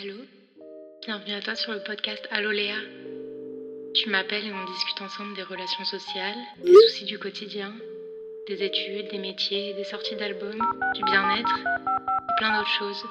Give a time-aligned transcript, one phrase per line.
[0.00, 0.14] Allô?
[1.04, 2.76] Bienvenue à toi sur le podcast Allô Léa.
[3.94, 7.74] Tu m'appelles et on discute ensemble des relations sociales, des soucis du quotidien,
[8.46, 10.62] des études, des métiers, des sorties d'albums,
[10.94, 13.04] du bien-être et plein d'autres choses.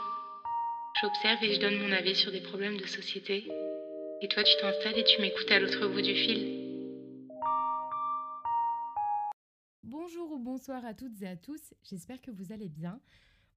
[1.01, 3.43] J'observe et je donne mon avis sur des problèmes de société.
[4.21, 6.56] Et toi, tu t'installes et tu m'écoutes à l'autre bout du fil.
[10.57, 12.99] Bonsoir à toutes et à tous, j'espère que vous allez bien.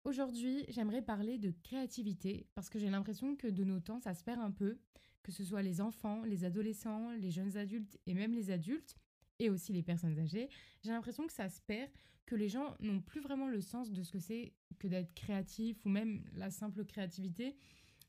[0.04, 4.22] Aujourd'hui, j'aimerais parler de créativité parce que j'ai l'impression que de nos temps, ça se
[4.22, 4.76] perd un peu,
[5.22, 8.96] que ce soit les enfants, les adolescents, les jeunes adultes et même les adultes
[9.38, 10.50] et aussi les personnes âgées.
[10.84, 11.90] J'ai l'impression que ça se perd,
[12.26, 15.82] que les gens n'ont plus vraiment le sens de ce que c'est que d'être créatif
[15.86, 17.56] ou même la simple créativité.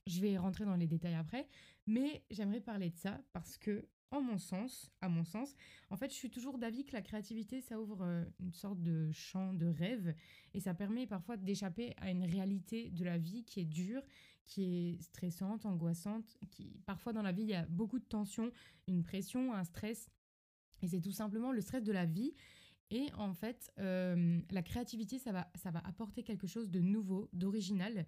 [0.05, 1.47] Je vais rentrer dans les détails après,
[1.87, 5.55] mais j'aimerais parler de ça parce que en mon sens, à mon sens,
[5.89, 9.09] en fait, je suis toujours d'avis que la créativité, ça ouvre euh, une sorte de
[9.11, 10.13] champ de rêve
[10.53, 14.03] et ça permet parfois d'échapper à une réalité de la vie qui est dure,
[14.45, 18.51] qui est stressante, angoissante, qui parfois dans la vie, il y a beaucoup de tensions,
[18.87, 20.09] une pression, un stress.
[20.81, 22.33] Et c'est tout simplement le stress de la vie.
[22.89, 27.29] Et en fait, euh, la créativité, ça va, ça va apporter quelque chose de nouveau,
[27.31, 28.05] d'original.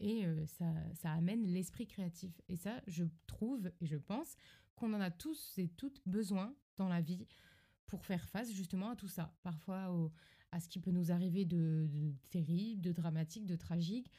[0.00, 2.40] Et ça, ça amène l'esprit créatif.
[2.48, 4.36] Et ça, je trouve et je pense
[4.76, 7.26] qu'on en a tous et toutes besoin dans la vie
[7.86, 9.34] pour faire face justement à tout ça.
[9.42, 9.90] Parfois
[10.50, 11.88] à ce qui peut nous arriver de,
[12.30, 14.10] terrible, de dramatique, de tragique,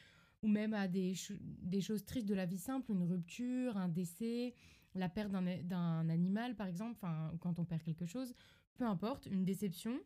[0.42, 4.54] ou même à des, choses tristes de la vie simple, une rupture, un décès,
[4.94, 6.98] la perte d'un animal par exemple,
[7.40, 8.34] quand on perd quelque chose,
[8.76, 9.98] peu importe, une déception.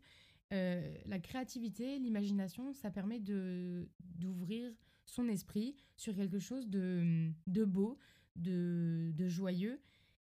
[0.51, 4.73] La créativité, l'imagination, ça permet d'ouvrir
[5.11, 7.99] son esprit sur quelque chose de, de beau,
[8.37, 9.81] de, de joyeux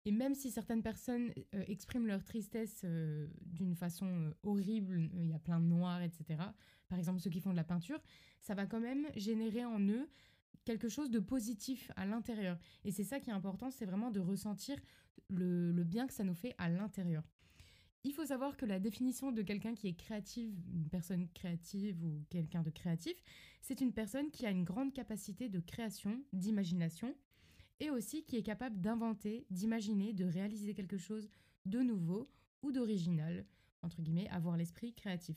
[0.05, 5.29] et même si certaines personnes euh, expriment leur tristesse euh, d'une façon euh, horrible, il
[5.29, 6.41] y a plein de noirs, etc.,
[6.89, 8.01] par exemple ceux qui font de la peinture,
[8.41, 10.09] ça va quand même générer en eux
[10.65, 12.59] quelque chose de positif à l'intérieur.
[12.85, 14.77] Et c'est ça qui est important, c'est vraiment de ressentir
[15.29, 17.23] le, le, bien que ça nous fait à l'intérieur.
[18.05, 22.25] Il faut savoir que la définition de quelqu'un qui est créative, une personne créative ou
[22.31, 23.15] quelqu'un de créatif,
[23.61, 27.15] c'est une personne qui a une grande capacité de création, d'imagination,
[27.79, 31.29] et aussi qui est capable d'inventer, d'imaginer, de réaliser quelque chose
[31.65, 32.29] de nouveau
[32.63, 33.45] ou d'original,
[33.83, 35.37] entre guillemets, avoir l'esprit créatif.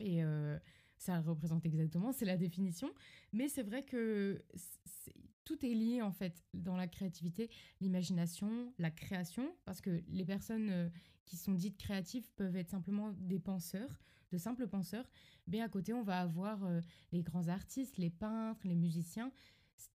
[0.00, 0.58] Et euh,
[0.98, 2.92] ça représente exactement, c'est la définition,
[3.32, 4.42] mais c'est vrai que
[5.44, 7.50] tout est lié en fait dans la créativité,
[7.80, 10.88] l'imagination, la création, parce que les personnes euh,
[11.26, 14.00] qui sont dites créatives peuvent être simplement des penseurs,
[14.32, 15.08] de simples penseurs,
[15.46, 16.80] mais à côté on va avoir euh,
[17.12, 19.30] les grands artistes, les peintres, les musiciens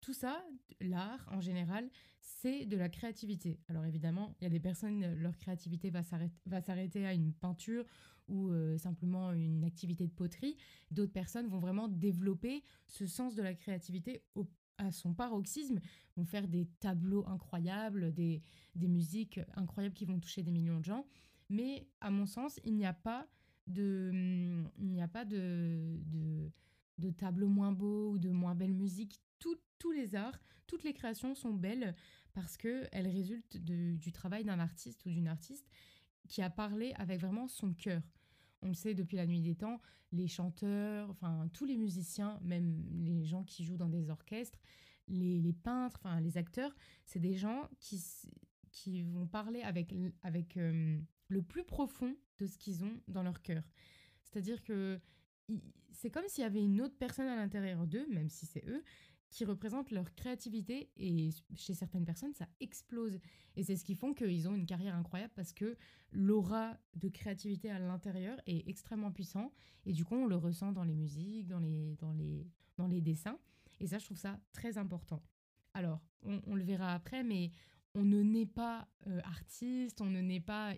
[0.01, 0.43] tout ça,
[0.81, 1.89] l'art en général,
[2.19, 3.59] c'est de la créativité.
[3.67, 7.85] Alors évidemment, il y a des personnes, leur créativité va s'arrêter à une peinture
[8.27, 10.55] ou euh, simplement une activité de poterie.
[10.91, 14.23] D'autres personnes vont vraiment développer ce sens de la créativité
[14.79, 15.79] à son paroxysme,
[16.17, 18.41] vont faire des tableaux incroyables, des,
[18.75, 21.05] musiques incroyables qui vont toucher des millions de gens.
[21.49, 23.27] Mais à mon sens, il n'y a pas
[23.67, 24.11] de,
[24.79, 26.51] il n'y a pas de, de,
[26.97, 29.21] de tableaux moins beaux ou de moins belle musique
[29.79, 30.37] tous les arts,
[30.67, 31.95] toutes les créations sont belles
[32.33, 35.67] parce qu'elles résultent du travail d'un artiste ou d'une artiste
[36.27, 38.03] qui a parlé avec vraiment son cœur.
[38.61, 39.79] On le sait depuis la nuit des temps,
[40.11, 44.59] les chanteurs, enfin tous les musiciens, même les gens qui jouent dans des orchestres,
[45.07, 46.75] les, peintres, enfin les acteurs,
[47.05, 48.01] c'est des gens qui,
[48.71, 49.93] qui vont parler avec,
[50.23, 50.99] avec euh,
[51.29, 53.63] le plus profond de ce qu'ils ont dans leur cœur.
[54.23, 54.99] C'est-à-dire que
[55.91, 58.83] c'est comme s'il y avait une autre personne à l'intérieur d'eux, même si c'est eux,
[59.29, 63.19] qui représentent leur créativité et chez certaines personnes ça explose
[63.55, 65.77] et c'est ce qui font qu'ils ont une carrière incroyable parce que
[66.11, 69.51] l'aura de créativité à l'intérieur est extrêmement puissant
[69.85, 72.47] et du coup on le ressent dans les musiques, dans les, dans les,
[72.77, 73.37] dans les dessins
[73.79, 75.21] et ça je trouve ça très important.
[75.73, 77.51] Alors on, le verra après mais
[77.95, 80.73] on ne naît pas euh, artiste, on ne naît pas...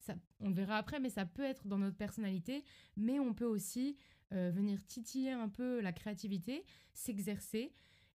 [0.00, 2.64] Ça, on le verra après mais ça peut être dans notre personnalité
[2.96, 3.96] mais on peut aussi
[4.34, 7.72] euh, venir titiller un peu la créativité, s'exercer.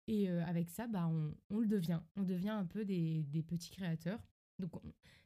[0.08, 1.08] Et euh, avec ça, bah,
[1.52, 2.00] on, le devient.
[2.16, 4.20] On devient un peu des, petits créateurs.
[4.58, 4.72] Donc,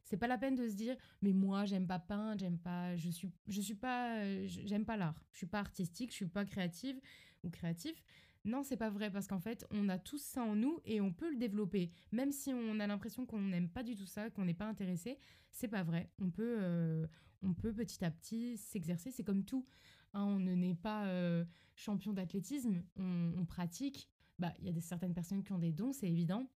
[0.04, 3.10] c'est pas la peine de se dire, mais moi, j'aime pas peindre, j'aime pas, je
[3.10, 5.16] suis, je suis pas, euh, j'aime pas l'art.
[5.32, 7.00] Je suis pas artistique, je suis pas créative
[7.44, 8.04] ou créatif.
[8.44, 11.14] Non, c'est pas vrai parce qu'en fait, on a tout ça en nous et on
[11.14, 11.92] peut le développer.
[12.12, 15.18] Même si on a l'impression qu'on n'aime pas du tout ça, qu'on n'est pas intéressé,
[15.50, 16.10] c'est pas vrai.
[16.20, 17.08] On peut,
[17.42, 19.12] on peut petit à petit s'exercer.
[19.12, 19.66] C'est comme tout.
[20.14, 21.44] Hein, on ne naît pas euh,
[21.76, 24.10] champion d'athlétisme, on, pratique.
[24.40, 26.48] Bah, il y a des, certaines personnes qui ont des dons, c'est évident,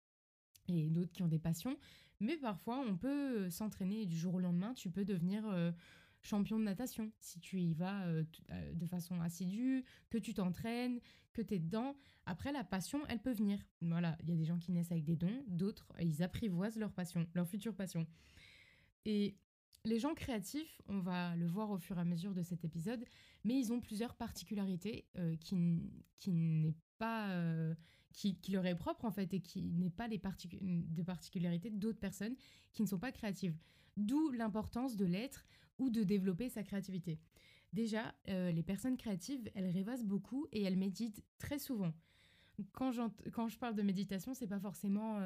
[0.68, 1.76] et d'autres qui ont des passions.
[2.20, 4.74] Mais parfois, on peut euh, s'entraîner du jour au lendemain.
[4.74, 5.72] Tu peux devenir euh,
[6.22, 8.04] champion de natation, si tu y vas
[8.72, 10.98] de façon assidue, que tu t'entraînes,
[11.32, 11.96] que tu es dedans.
[12.24, 13.60] Après, la passion, elle peut venir.
[13.80, 16.90] Voilà, il y a des gens qui naissent avec des dons, d'autres, ils apprivoisent leur
[16.90, 18.06] passion, leur future passion.
[19.04, 19.36] Et
[19.86, 23.04] les gens créatifs, on va le voir au fur et à mesure de cet épisode,
[23.44, 25.56] mais ils ont plusieurs particularités euh, qui,
[26.18, 27.30] qui n'est pas
[28.16, 32.34] qui, leur est propre en fait et qui n'est pas les particularités d'autres personnes
[32.72, 33.54] qui ne sont pas créatives.
[33.96, 35.44] D'où l'importance de l'être
[35.78, 37.18] ou de développer sa créativité.
[37.72, 41.92] Déjà, euh, les personnes créatives, elles rêvassent beaucoup et elles méditent très souvent.
[42.72, 42.92] Quand,
[43.32, 45.18] quand je parle de méditation, c'est pas forcément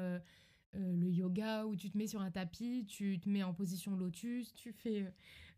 [0.75, 3.53] euh, euh, le yoga où tu te mets sur un tapis, tu te mets en
[3.53, 5.13] position lotus, tu fais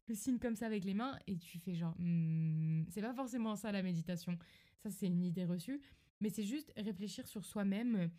[0.07, 1.95] le signe comme ça avec les mains et tu fais genre.
[1.99, 4.37] Hmm, c'est pas forcément ça la méditation.
[4.81, 5.81] Ça, c'est une idée reçue.
[6.19, 8.09] Mais c'est juste réfléchir sur soi-même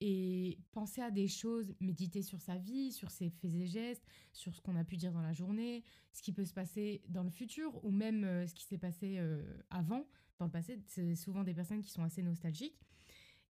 [0.00, 4.54] et penser à des choses, méditer sur sa vie, sur ses faits et gestes, sur
[4.54, 7.30] ce qu'on a pu dire dans la journée, ce qui peut se passer dans le
[7.30, 10.06] futur ou même euh, ce qui s'est passé euh, avant,
[10.38, 10.78] dans le passé.
[10.86, 12.78] C'est souvent des personnes qui sont assez nostalgiques.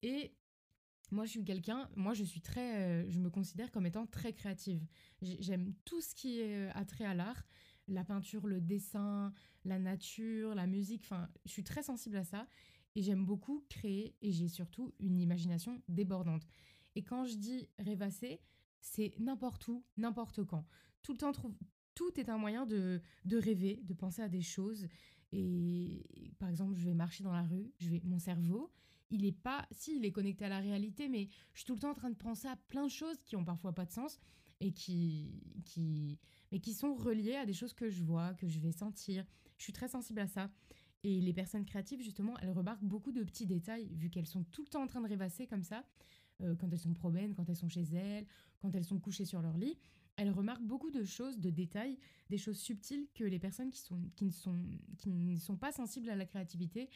[0.02, 0.34] Et
[1.12, 4.32] moi, je suis quelqu'un, moi, je suis très, euh, je me considère comme étant très
[4.32, 4.84] créative.
[5.20, 7.44] J'aime tout ce qui est attrait à l'art,
[7.86, 9.32] la peinture, le dessin,
[9.64, 12.48] la nature, la musique, enfin, je suis très sensible à ça.
[12.94, 16.46] Et j'aime beaucoup créer et j'ai surtout une imagination débordante.
[16.94, 18.40] Et quand je dis rêvasser,
[18.80, 20.66] c'est n'importe où, n'importe quand.
[21.02, 21.32] Tout le temps,
[21.94, 24.88] tout est un moyen de, de rêver, de penser à des choses.
[25.32, 28.70] Et par exemple, je vais marcher dans la rue, je vais, mon cerveau,
[29.12, 31.80] il est pas, si, il est connecté à la réalité, mais je suis tout le
[31.80, 34.18] temps en train de penser à plein de choses qui ont parfois pas de sens
[34.60, 36.18] et qui, qui,
[36.50, 39.24] mais qui sont reliées à des choses que je vois, que je vais sentir.
[39.58, 40.50] Je suis très sensible à ça.
[41.04, 44.62] Et les personnes créatives, justement, elles remarquent beaucoup de petits détails, vu qu'elles sont tout
[44.62, 45.84] le temps en train de rêvasser comme ça,
[46.42, 48.26] euh, quand elles sont promènes, quand elles sont chez elles,
[48.60, 49.78] quand elles sont couchées sur leur lit.
[50.16, 51.98] Elles remarquent beaucoup de choses, de détails,
[52.30, 54.64] des choses subtiles que les personnes qui, sont, qui, ne, sont,
[54.98, 56.88] qui ne sont pas sensibles à la créativité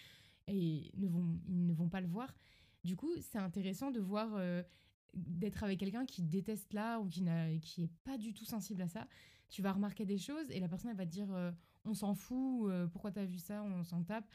[0.46, 2.34] et ne vont, ils ne vont pas le voir.
[2.84, 4.62] Du coup, c'est intéressant de voir, euh,
[5.14, 8.82] d'être avec quelqu'un qui déteste l'art ou qui, n'a, qui est pas du tout sensible
[8.82, 9.08] à ça.
[9.48, 11.50] Tu vas remarquer des choses et la personne va te dire euh,
[11.84, 14.28] on s'en fout, euh, pourquoi t'as vu ça, on s'en tape.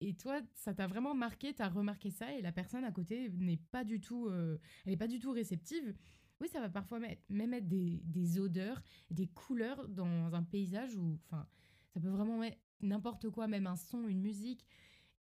[0.00, 3.56] Et toi, ça t'a vraiment marqué, t'as remarqué ça, et la personne à côté n'est
[3.56, 4.28] pas du tout,
[4.84, 5.94] elle pas du tout réceptive.
[6.40, 11.18] Oui, ça va parfois même mettre des, des, odeurs, des couleurs dans un paysage où,
[11.24, 11.46] enfin,
[11.90, 14.66] ça peut vraiment mettre n'importe quoi, même un son, une musique.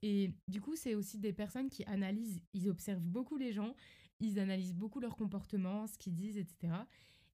[0.04, 3.74] Et du coup, c'est aussi des personnes qui analysent, ils observent beaucoup les gens,
[4.20, 6.74] ils analysent beaucoup leur comportement, ce qu'ils disent, etc.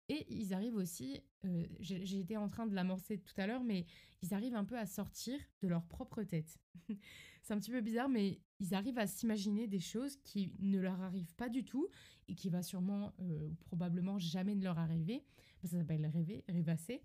[0.08, 3.88] Et ils arrivent aussi, euh, j'ai été en train de l'amorcer tout à l'heure, mais
[4.22, 6.60] ils arrivent un peu à sortir de leur propre tête.
[7.42, 11.02] c'est un petit peu bizarre, mais ils arrivent à s'imaginer des choses qui ne leur
[11.02, 11.88] arrivent pas du tout
[12.28, 15.24] et qui va sûrement euh, ou probablement jamais ne leur arriver.
[15.64, 17.02] Ça s'appelle rêver, rêvasser.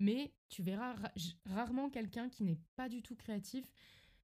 [0.00, 0.94] Mais tu verras
[1.46, 3.64] rarement quelqu'un qui n'est pas du tout créatif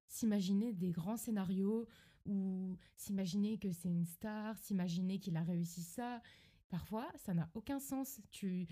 [0.07, 1.87] s'imaginer des grands scénarios
[2.25, 6.21] ou s'imaginer que c'est une star, s'imaginer qu'il a réussi ça.
[6.69, 8.19] Parfois, ça n'a aucun sens.
[8.31, 8.67] Tu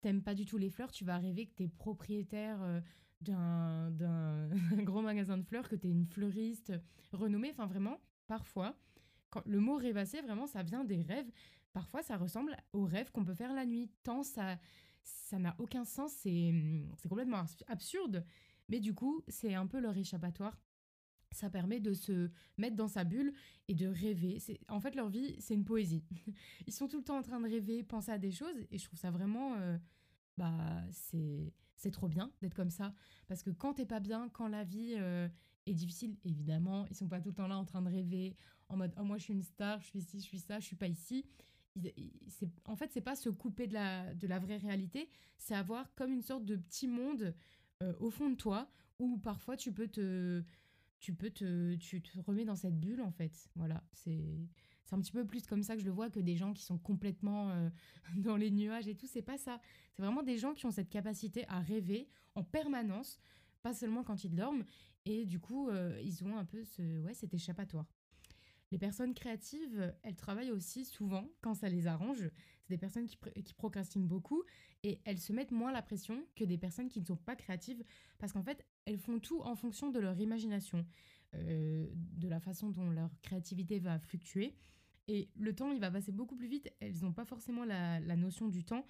[0.00, 2.80] t'aimes pas du tout les fleurs, tu vas rêver que tu es propriétaire euh,
[3.20, 6.72] d'un, d'un gros magasin de fleurs, que tu es une fleuriste
[7.12, 7.50] renommée.
[7.50, 8.76] Enfin, vraiment, parfois,
[9.30, 11.30] quand le mot rêvasser, vraiment, ça vient des rêves.
[11.72, 13.90] Parfois, ça ressemble aux rêves qu'on peut faire la nuit.
[14.02, 14.58] Tant ça
[15.04, 16.52] ça n'a aucun sens, c'est,
[16.96, 18.24] c'est complètement absurde.
[18.68, 20.56] Mais du coup, c'est un peu leur échappatoire
[21.34, 23.32] ça permet de se mettre dans sa bulle
[23.68, 24.38] et de rêver.
[24.68, 26.04] En fait, leur vie, c'est une poésie.
[26.66, 28.84] Ils sont tout le temps en train de rêver, penser à des choses, et je
[28.84, 29.76] trouve ça vraiment, euh,
[30.38, 31.52] bah, c'est,
[31.92, 32.94] trop bien d'être comme ça.
[33.28, 35.28] Parce que quand t'es pas bien, quand la vie euh,
[35.66, 38.36] est difficile, évidemment, ils sont pas tout le temps là en train de rêver,
[38.70, 40.64] en mode, oh moi je suis une star, je suis ici, je suis ça, je
[40.64, 41.26] suis pas ici.
[42.64, 46.10] En fait, c'est pas se couper de la, de la vraie réalité, c'est avoir comme
[46.10, 47.34] une sorte de petit monde
[47.82, 50.42] euh, au fond de toi où parfois tu peux te
[51.00, 53.48] tu peux te, tu te remets dans cette bulle en fait.
[53.56, 54.48] Voilà, c'est
[54.92, 56.78] un petit peu plus comme ça que je le vois que des gens qui sont
[56.78, 57.68] complètement euh,
[58.16, 59.06] dans les nuages et tout.
[59.06, 59.60] C'est pas ça.
[59.92, 63.18] C'est vraiment des gens qui ont cette capacité à rêver en permanence,
[63.62, 64.64] pas seulement quand ils dorment.
[65.04, 67.86] Et du coup, euh, ils ont un peu ce, ouais, cet échappatoire.
[68.74, 72.28] Les personnes créatives, elles travaillent aussi souvent quand ça les arrange.
[72.64, 73.16] C'est des personnes qui,
[73.56, 74.42] procrastinent beaucoup
[74.82, 77.84] et elles se mettent moins la pression que des personnes qui ne sont pas créatives
[78.18, 80.84] parce qu'en fait, elles font tout en fonction de leur imagination,
[81.34, 84.56] euh, de la façon dont leur créativité va fluctuer.
[85.06, 86.68] Et le temps, il va passer beaucoup plus vite.
[86.80, 88.84] Elles n'ont pas forcément la, notion du temps,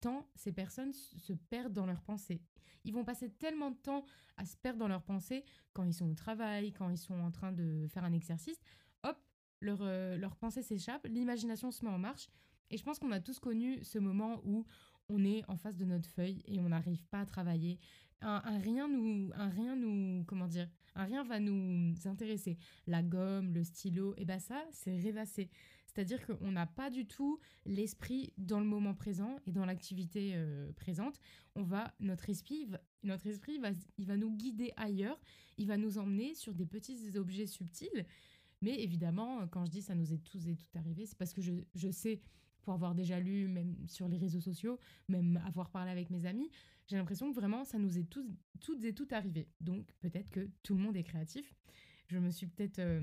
[0.00, 2.40] tant ces personnes se perdent dans leurs pensées.
[2.84, 4.06] Ils vont passer tellement de temps
[4.38, 5.44] à se perdre dans leurs pensées
[5.74, 8.58] quand ils sont au travail, quand ils sont en train de faire un exercice.
[9.60, 12.28] Leur, euh, leur pensée s'échappe, l'imagination se met en marche.
[12.70, 14.66] Et je pense qu'on a tous connu ce moment où
[15.08, 17.78] on est en face de notre feuille et on n'arrive pas à travailler
[18.20, 22.58] un, rien nous, un rien nous, comment dire, un rien va nous intéresser.
[22.86, 25.50] La gomme, le stylo, et ben ça, c'est rêvasser.
[25.86, 30.70] C'est-à-dire qu'on n'a pas du tout l'esprit dans le moment présent et dans l'activité euh,
[30.72, 31.18] présente.
[31.54, 32.68] On va, notre esprit,
[33.02, 35.18] notre esprit va, il va nous guider ailleurs.
[35.56, 38.06] Il va nous emmener sur des petits objets subtils.
[38.60, 41.40] Mais évidemment, quand je dis ça nous est tous et toutes arrivé, c'est parce que
[41.40, 42.20] je, je sais
[42.62, 46.50] pour avoir déjà lu, même sur les réseaux sociaux, même avoir parlé avec mes amis,
[46.86, 48.26] j'ai l'impression que vraiment ça nous est tous,
[48.60, 49.48] toutes et toutes arrivé.
[49.60, 51.54] Donc peut-être que tout le monde est créatif.
[52.08, 53.00] Je me suis peut-être euh,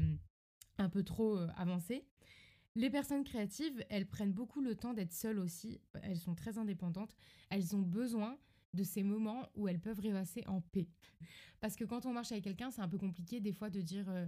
[0.78, 2.06] un peu trop euh, avancée.
[2.76, 5.80] Les personnes créatives, elles prennent beaucoup le temps d'être seules aussi.
[6.04, 7.16] Elles sont très indépendantes.
[7.50, 8.38] Elles ont besoin
[8.74, 10.90] de ces moments où elles peuvent rêvasser en paix.
[11.62, 14.10] Parce que quand on marche avec quelqu'un, c'est un peu compliqué des fois de dire
[14.10, 14.28] euh,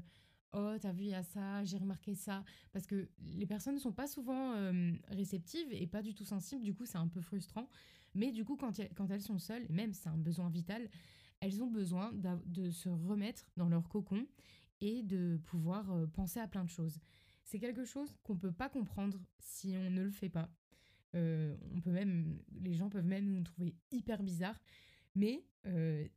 [0.53, 2.43] Oh, t'as vu, il y a ça, j'ai remarqué ça.
[2.71, 6.63] Parce que les personnes ne sont pas souvent euh, réceptives et pas du tout sensibles.
[6.63, 7.69] Du coup, c'est un peu frustrant.
[8.15, 10.89] Mais du coup, quand, quand elles sont seules, et même c'est un besoin vital,
[11.39, 14.25] elles ont besoin de se remettre dans leur cocon
[14.81, 16.99] et de pouvoir euh, penser à plein de choses.
[17.43, 20.49] C'est quelque chose qu'on ne peut pas comprendre si on ne le fait pas.
[21.15, 24.59] Euh, on peut même, les gens peuvent même nous trouver hyper bizarres,
[25.17, 25.43] mais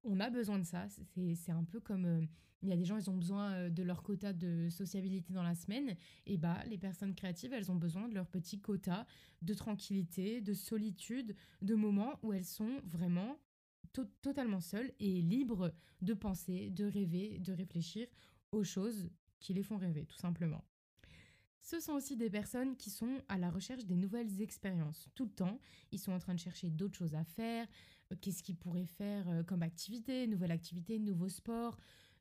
[0.04, 0.86] on a besoin de ça.
[0.88, 2.28] C'est un peu comme
[2.62, 5.42] il y a des gens, ils ont besoin euh, de leur quota de sociabilité dans
[5.42, 5.96] la semaine.
[6.26, 9.06] Et bah, les personnes créatives, elles ont besoin de leur petit quota
[9.42, 13.38] de tranquillité, de solitude, de moments où elles sont vraiment
[14.22, 18.06] totalement seules et libres de penser, de rêver, de réfléchir
[18.52, 20.64] aux choses qui les font rêver, tout simplement.
[21.62, 25.08] Ce sont aussi des personnes qui sont à la recherche des nouvelles expériences.
[25.14, 25.58] Tout le temps,
[25.90, 27.68] ils sont en train de chercher d'autres choses à faire, euh,
[28.20, 31.78] qu'est-ce qu'ils pourraient faire euh, comme activité, nouvelle activité, nouveau sport,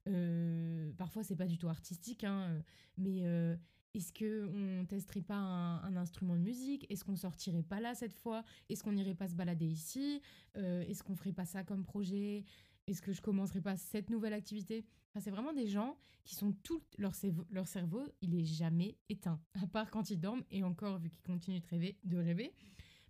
[0.08, 2.62] euh, parfois, c'est pas du tout artistique, hein,
[2.98, 3.55] mais euh,
[3.93, 6.86] est-ce qu'on testerait pas un, instrument de musique?
[6.89, 8.43] Est-ce qu'on sortirait pas là cette fois?
[8.69, 10.22] Est-ce qu'on n'irait pas se balader ici?
[10.58, 12.43] Euh, Est-ce qu'on ferait pas ça comme projet?
[12.88, 14.86] Est-ce que je commencerais pas cette nouvelle activité?
[15.10, 18.98] Enfin, C'est vraiment des gens qui sont tout leur, cerveau, leur cerveau, il est jamais
[19.10, 22.53] éteint, à part quand ils dorment et encore vu qu'ils continuent de rêver, de rêver.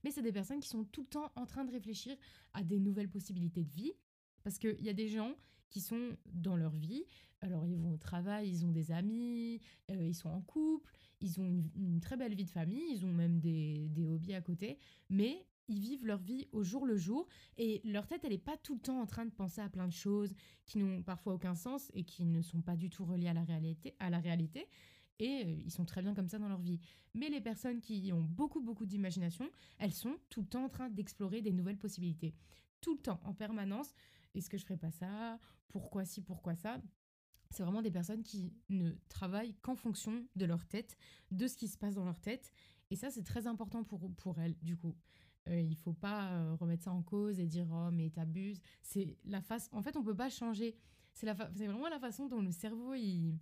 [0.03, 2.15] Mais c'est des personnes qui sont tout le temps en train de réfléchir
[2.53, 3.93] à des nouvelles possibilités de vie.
[4.43, 5.35] Parce qu'il y a des gens
[5.69, 7.05] qui sont dans leur vie.
[7.41, 10.91] Alors ils vont au travail, ils ont des amis, euh, ils sont en couple,
[11.21, 14.41] ils ont une, très belle vie de famille, ils ont même des, des, hobbies à
[14.41, 14.77] côté,
[15.09, 17.27] mais ils vivent leur vie au jour le jour
[17.57, 19.87] et leur tête, elle n'est pas tout le temps en train de penser à plein
[19.87, 20.33] de choses
[20.65, 23.43] qui n'ont parfois aucun sens et qui ne sont pas du tout reliées à la
[23.43, 23.95] réalité.
[23.99, 24.67] À la réalité
[25.19, 26.79] et euh, ils sont très bien comme ça dans leur vie.
[27.13, 30.89] Mais les personnes qui ont beaucoup, beaucoup d'imagination, elles sont tout le temps en train
[30.89, 32.33] d'explorer des nouvelles possibilités.
[32.81, 33.93] Tout le temps, en permanence.
[34.33, 35.39] Est-ce que je ferais pas ça?
[35.67, 36.81] Pourquoi si, pourquoi ça?
[37.51, 40.97] C'est vraiment des personnes qui ne travaillent qu'en fonction de leur tête,
[41.31, 42.51] de ce qui se passe dans leur tête.
[42.91, 44.95] Et ça, c'est très important pour, pour elles, du coup.
[45.47, 48.61] Euh, il faut pas euh, remettre ça en cause et dire oh mais t'abuses.
[48.81, 49.69] C'est la face.
[49.71, 50.75] En fait, on peut pas changer.
[51.13, 53.39] C'est la vraiment la façon dont le cerveau il,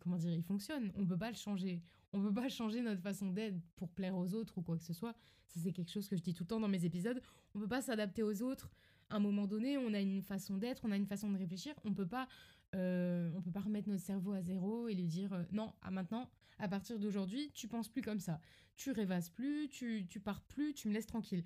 [0.00, 0.92] comment dire il fonctionne.
[0.96, 1.82] On peut pas le changer.
[2.12, 4.92] On peut pas changer notre façon d'être pour plaire aux autres ou quoi que ce
[4.92, 5.14] soit.
[5.46, 7.20] Ça c'est quelque chose que je dis tout le temps dans mes épisodes.
[7.54, 8.70] On peut pas s'adapter aux autres
[9.10, 11.74] à un moment donné, on a une façon d'être, on a une façon de réfléchir.
[11.84, 12.28] On peut pas,
[12.74, 16.30] euh, peut pas remettre notre cerveau à zéro et lui dire euh, non, à maintenant,
[16.58, 18.40] à partir d'aujourd'hui, tu penses plus comme ça.
[18.76, 21.44] Tu rêvasses plus, tu, tu pars plus, tu me laisses tranquille.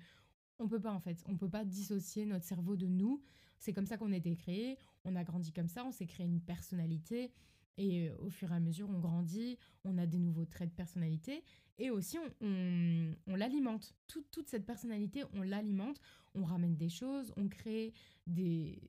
[0.59, 3.21] On peut pas en fait, on peut pas dissocier notre cerveau de nous.
[3.59, 4.77] C'est comme ça qu'on a été créé,
[5.09, 7.31] on a grandi comme ça, on s'est créé une personnalité.
[7.79, 10.75] Et euh, au fur et à mesure, on grandit, on a des nouveaux traits de
[10.75, 11.43] personnalité.
[11.77, 13.95] Et aussi, on, on, l'alimente.
[14.07, 16.01] toute cette personnalité, on l'alimente.
[16.35, 17.93] On ramène des choses, on crée,
[18.27, 18.81] des,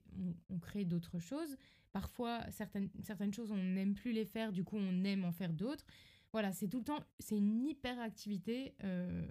[0.49, 1.57] on, crée d'autres choses.
[1.93, 5.53] Parfois, certaines, certaines choses, on n'aime plus les faire, du coup, on aime en faire
[5.53, 5.85] d'autres.
[6.33, 9.25] Voilà, c'est tout le temps, c'est une hyperactivité euh,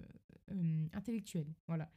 [0.51, 1.53] euh, intellectuelle.
[1.67, 1.91] Voilà.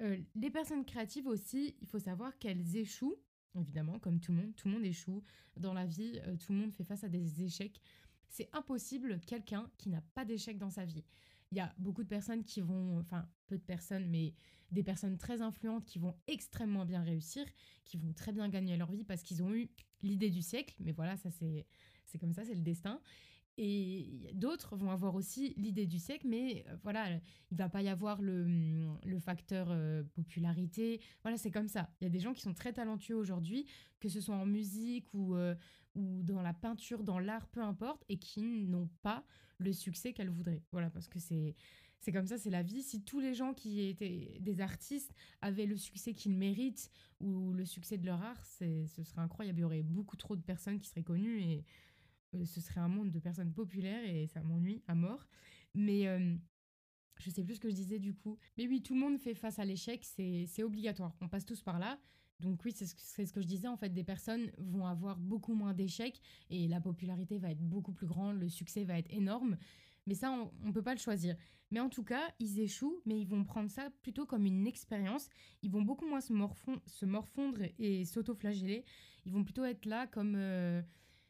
[0.00, 3.18] les personnes créatives aussi, il faut savoir qu'elles échouent
[3.54, 4.54] évidemment, comme tout le monde.
[4.56, 5.22] Tout le monde échoue
[5.56, 7.80] dans la vie, euh, tout le monde fait face à des échecs.
[8.28, 11.04] C'est impossible quelqu'un qui n'a pas d'échecs dans sa vie.
[11.50, 14.34] Il y a beaucoup de personnes qui vont, enfin peu de personnes, mais
[14.70, 17.46] des personnes très influentes qui vont extrêmement bien réussir,
[17.86, 19.70] qui vont très bien gagner leur vie parce qu'ils ont eu
[20.02, 20.74] l'idée du siècle.
[20.80, 21.66] Mais voilà, ça c'est
[22.04, 23.00] c'est comme ça, c'est le destin.
[23.60, 27.10] Et d'autres vont avoir aussi l'idée du siècle, mais euh, voilà,
[27.50, 28.46] il va pas y avoir le,
[29.04, 31.00] le facteur euh, popularité.
[31.22, 31.90] Voilà, c'est comme ça.
[32.00, 33.66] Il y a des gens qui sont très talentueux aujourd'hui,
[33.98, 35.56] que ce soit en musique ou, euh,
[35.96, 39.24] ou dans la peinture, dans l'art, peu importe, et qui n'ont pas
[39.58, 40.62] le succès qu'elles voudraient.
[40.70, 41.56] Voilà, parce que c'est
[42.00, 42.82] c'est comme ça, c'est la vie.
[42.82, 47.64] Si tous les gens qui étaient des artistes avaient le succès qu'ils méritent ou le
[47.64, 49.58] succès de leur art, ce serait incroyable.
[49.58, 51.64] Il y aurait beaucoup trop de personnes qui seraient connues et
[52.44, 55.26] ce serait un monde de personnes populaires et ça m'ennuie à mort.
[55.74, 56.34] Mais, euh,
[57.18, 58.38] je sais plus ce que je disais du coup.
[58.56, 61.14] Mais oui, tout le monde fait face à l'échec, c'est obligatoire.
[61.20, 61.98] On passe tous par là.
[62.40, 62.94] Donc oui, c'est ce,
[63.26, 66.20] ce, que je disais, en fait, des personnes vont avoir beaucoup moins d'échecs
[66.50, 69.56] et la popularité va être beaucoup plus grande, le succès va être énorme.
[70.06, 71.36] Mais ça, on ne peut pas le choisir.
[71.70, 75.28] Mais en tout cas, ils échouent, mais ils vont prendre ça plutôt comme une expérience.
[75.62, 78.84] Ils vont beaucoup moins se, morfondre, se morfondre et s'auto-flageller.
[79.26, 80.80] Ils vont plutôt être là comme euh,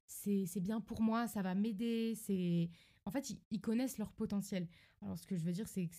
[0.09, 2.15] c'est bien pour moi, ça va m'aider.
[2.17, 2.71] C'est
[3.07, 4.69] En fait, ils, connaissent leur potentiel.
[5.03, 5.95] Alors, ce que je veux dire, c'est que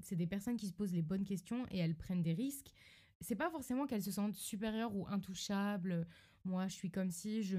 [0.00, 2.72] c'est des personnes qui se posent les bonnes questions et elles prennent des risques.
[3.20, 6.06] C'est pas forcément qu'elles se sentent supérieures ou intouchables
[6.44, 7.56] moi je suis comme si je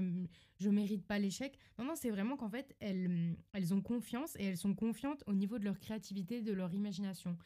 [0.58, 1.58] je mérite pas l'échec.
[1.78, 5.34] Non non, c'est vraiment qu'en fait elles elles ont confiance et elles sont confiantes au
[5.34, 7.36] niveau de leur créativité, de leur imagination.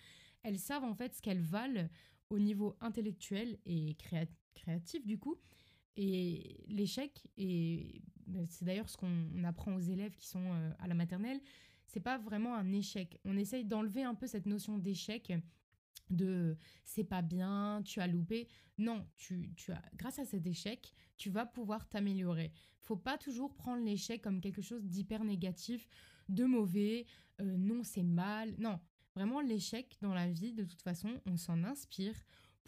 [0.42, 1.88] Elles savent en fait ce qu'elles valent
[2.30, 3.96] au niveau intellectuel et
[4.54, 5.36] créatif du coup.
[5.96, 8.02] Et l'échec ben,
[8.46, 11.40] c'est d'ailleurs ce qu'on apprend aux élèves qui sont euh, à la maternelle,
[11.86, 13.18] c'est pas vraiment un échec.
[13.24, 15.32] On essaye d'enlever un peu cette notion d'échec
[16.10, 18.48] de c'est pas bien, tu as loupé.
[18.78, 22.52] Non, tu, tu as grâce à cet échec, tu vas pouvoir t'améliorer.
[22.80, 25.88] Faut pas toujours prendre l'échec comme quelque chose d'hyper négatif,
[26.28, 27.06] de mauvais,
[27.40, 28.54] euh, non, c'est mal.
[28.58, 28.80] Non,
[29.14, 32.14] vraiment l'échec dans la vie de toute façon, on s'en inspire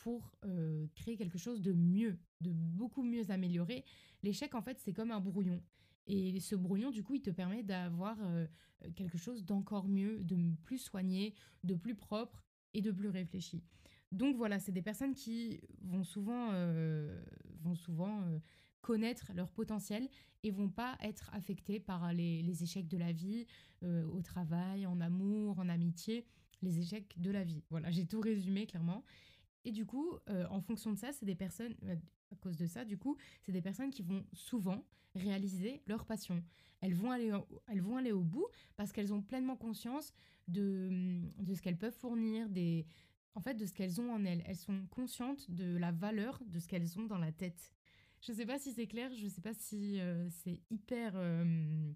[0.03, 3.85] pour euh, créer quelque chose de mieux, de beaucoup mieux amélioré.
[4.23, 5.63] L'échec en fait, c'est comme un brouillon.
[6.07, 8.47] Et ce brouillon, du coup, il te permet d'avoir euh,
[8.97, 12.45] quelque chose d'encore mieux, de plus soigné, de plus propre
[12.75, 13.63] et de plus réfléchi.
[14.13, 17.19] Donc voilà, c'est des personnes qui vont souvent, euh,
[17.63, 18.39] vont souvent euh,
[18.83, 20.09] connaître leur potentiel
[20.43, 23.47] et vont pas être affectées par les, échecs de la vie,
[23.83, 26.27] euh, au travail, en amour, en amitié,
[26.61, 27.63] les échecs de la vie.
[27.71, 29.03] Voilà, j'ai tout résumé clairement.
[29.65, 31.75] Et du coup, en fonction de ça, c'est des personnes,
[32.33, 36.43] à cause de ça, du coup, c'est des personnes qui vont souvent réaliser leur passion.
[36.81, 37.31] Elles vont aller,
[37.69, 40.13] elles vont aller au bout parce qu'elles ont pleinement conscience
[40.49, 42.87] de, de ce qu'elles peuvent fournir, des,
[43.35, 44.43] en fait, de ce qu'elles ont en elles.
[44.47, 47.73] Elles sont conscientes de la valeur de ce qu'elles ont dans la tête.
[48.21, 51.13] Je ne sais pas si c'est clair, je ne sais pas si euh, c'est hyper,
[51.17, 51.93] euh,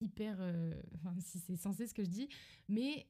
[0.00, 2.28] hyper, euh, enfin, si c'est censé ce que je dis,
[2.68, 3.06] mais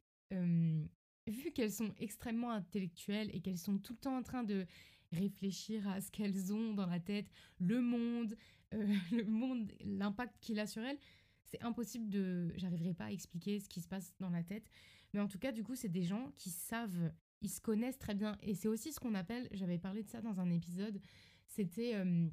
[1.29, 4.67] vu qu'elles sont extrêmement intellectuelles et qu'elles sont tout le temps en train de
[5.13, 8.37] réfléchir à ce qu'elles ont dans la tête, le monde,
[8.73, 10.99] le monde, l'impact qu'il a sur elles,
[11.45, 12.53] c'est impossible de.
[12.57, 14.69] J'arriverai pas à expliquer ce qui se passe dans la tête.
[15.15, 18.15] Mais en tout cas, du coup, c'est des gens qui savent, ils se connaissent très
[18.15, 18.37] bien.
[18.43, 21.01] Et c'est aussi ce qu'on appelle, j'avais parlé de ça dans un épisode,
[21.47, 22.29] c'était euh,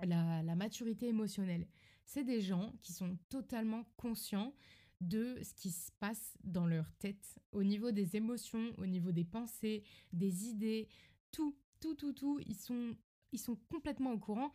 [0.00, 1.68] la, la maturité émotionnelle.
[2.04, 4.52] C'est des gens qui sont totalement conscients
[5.00, 9.24] de ce qui se passe dans leur tête, au niveau des émotions, au niveau des
[9.24, 9.82] pensées,
[10.12, 10.88] des idées,
[11.30, 12.40] tout, tout, tout, tout.
[12.46, 12.96] Ils sont,
[13.32, 14.52] ils sont complètement au courant.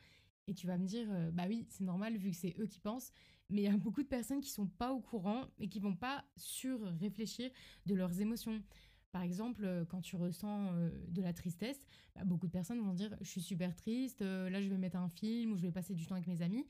[0.48, 2.80] Et tu vas me dire, euh, bah oui, c'est normal vu que c'est eux qui
[2.80, 3.12] pensent
[3.50, 5.96] mais il y a beaucoup de personnes qui sont pas au courant et qui vont
[5.96, 7.52] pas sur-réfléchir
[7.86, 8.64] de leurs émotions.
[9.12, 12.94] Par exemple, euh, quand tu ressens euh, de la tristesse, bah, beaucoup de personnes vont
[12.94, 15.94] dire je suis super triste, là je vais mettre un film ou je vais passer
[15.94, 16.66] du temps avec mes amis.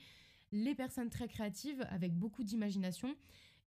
[0.51, 3.15] Les personnes très créatives, avec beaucoup d'imagination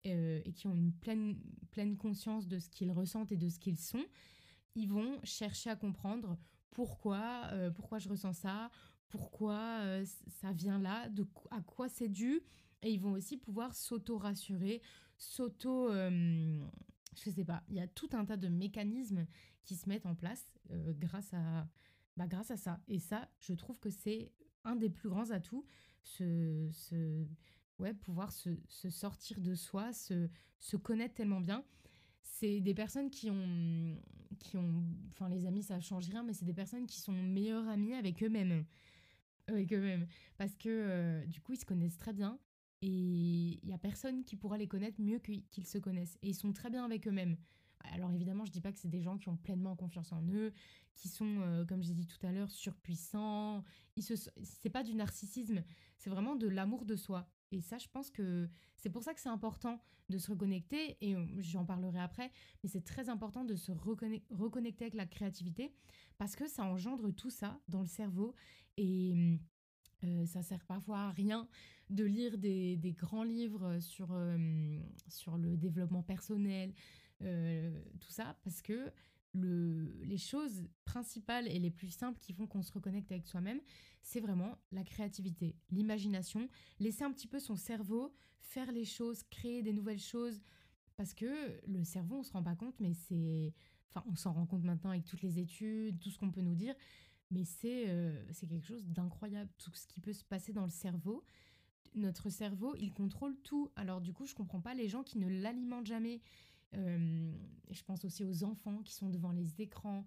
[0.03, 1.37] et qui ont une pleine,
[1.71, 4.03] pleine conscience de ce qu'ils ressentent et de ce qu'ils sont,
[4.75, 6.37] ils vont chercher à comprendre
[6.71, 8.71] pourquoi, pourquoi je ressens ça,
[9.09, 12.41] pourquoi ça vient là, de, à quoi c'est dû
[12.83, 14.81] et ils vont aussi pouvoir s'auto-rassurer,
[15.17, 15.91] s'auto...
[15.91, 16.65] Euh,
[17.23, 19.27] je sais pas, il y a tout un tas de mécanismes
[19.63, 21.67] qui se mettent en place euh, grâce, à,
[22.15, 22.79] bah, grâce à ça.
[22.87, 24.31] Et ça, je trouve que c'est
[24.63, 25.65] un des plus grands atouts,
[26.03, 27.27] ce, ce,
[27.81, 31.63] ouais, pouvoir se, se, sortir de soi, se, se connaître tellement bien.
[32.21, 33.97] C'est des personnes qui ont,
[34.39, 37.67] qui ont, enfin les amis ça change rien, mais c'est des personnes qui sont meilleurs
[37.67, 38.65] amis avec eux-mêmes,
[39.47, 42.39] avec eux-mêmes, parce que euh, du coup ils se connaissent très bien,
[42.81, 46.17] et il n'y a personne qui pourra les connaître mieux qu'ils se connaissent.
[46.23, 47.37] Et ils sont très bien avec eux-mêmes.
[47.93, 50.23] Alors évidemment, je ne dis pas que c'est des gens qui ont pleinement confiance en
[50.29, 50.51] eux,
[50.95, 53.63] qui sont, euh, comme j'ai dit tout à l'heure, surpuissants.
[53.97, 54.29] Ce
[54.63, 55.63] n'est pas du narcissisme,
[55.97, 57.27] c'est vraiment de l'amour de soi.
[57.51, 61.15] Et ça, je pense que c'est pour ça que c'est important de se reconnecter, et
[61.15, 62.31] euh, j'en parlerai après,
[62.63, 65.73] mais c'est très important de se reconnecter avec la créativité,
[66.17, 68.35] parce que ça engendre tout ça dans le cerveau,
[68.77, 69.39] et
[70.03, 71.47] euh, ça sert parfois à rien
[71.89, 76.73] de lire des, grands livres sur, euh, sur le développement personnel,
[77.21, 78.91] euh, tout ça, parce que
[79.33, 83.61] le, les choses principales et les plus simples qui font qu'on se reconnecte avec soi-même,
[84.01, 89.63] c'est vraiment la créativité, l'imagination, laisser un petit peu son cerveau faire les choses, créer
[89.63, 90.41] des nouvelles choses,
[90.97, 93.53] parce que le cerveau, on se rend pas compte, mais c'est...
[93.89, 96.55] Enfin, on s'en rend compte maintenant avec toutes les études, tout ce qu'on peut nous
[96.55, 96.75] dire,
[97.29, 97.87] mais c'est
[98.31, 101.23] c'est quelque chose d'incroyable, tout ce qui peut se passer dans le cerveau.
[101.93, 103.69] Notre cerveau, il contrôle tout.
[103.75, 106.21] Alors du coup, je comprends pas les gens qui ne l'alimentent jamais,
[106.73, 110.05] je pense aussi aux enfants qui sont devant les écrans.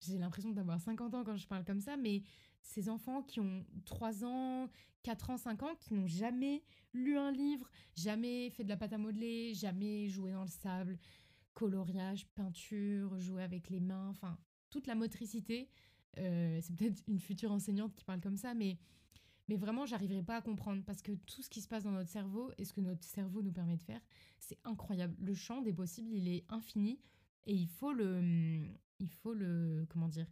[0.00, 2.22] J'ai l'impression d'avoir 50 ans quand je parle comme ça, mais
[2.62, 4.68] ces enfants qui ont 3 ans,
[5.02, 8.92] 4 ans, 5 ans, qui n'ont jamais lu un livre, jamais fait de la pâte
[8.92, 10.98] à modeler, jamais joué dans le sable,
[11.54, 14.36] coloriage, peinture, jouer avec les mains, enfin,
[14.70, 15.68] toute la motricité.
[16.18, 18.78] Euh, c'est peut-être une future enseignante qui parle comme ça, mais,
[19.48, 22.10] mais vraiment, j'arriverai pas à comprendre parce que tout ce qui se passe dans notre
[22.10, 24.00] cerveau et ce que notre cerveau nous permet de faire,
[24.38, 25.14] c'est incroyable.
[25.18, 26.98] Le champ des possibles, il est infini
[27.46, 28.66] et il faut le,
[29.00, 30.26] il faut le, comment dire,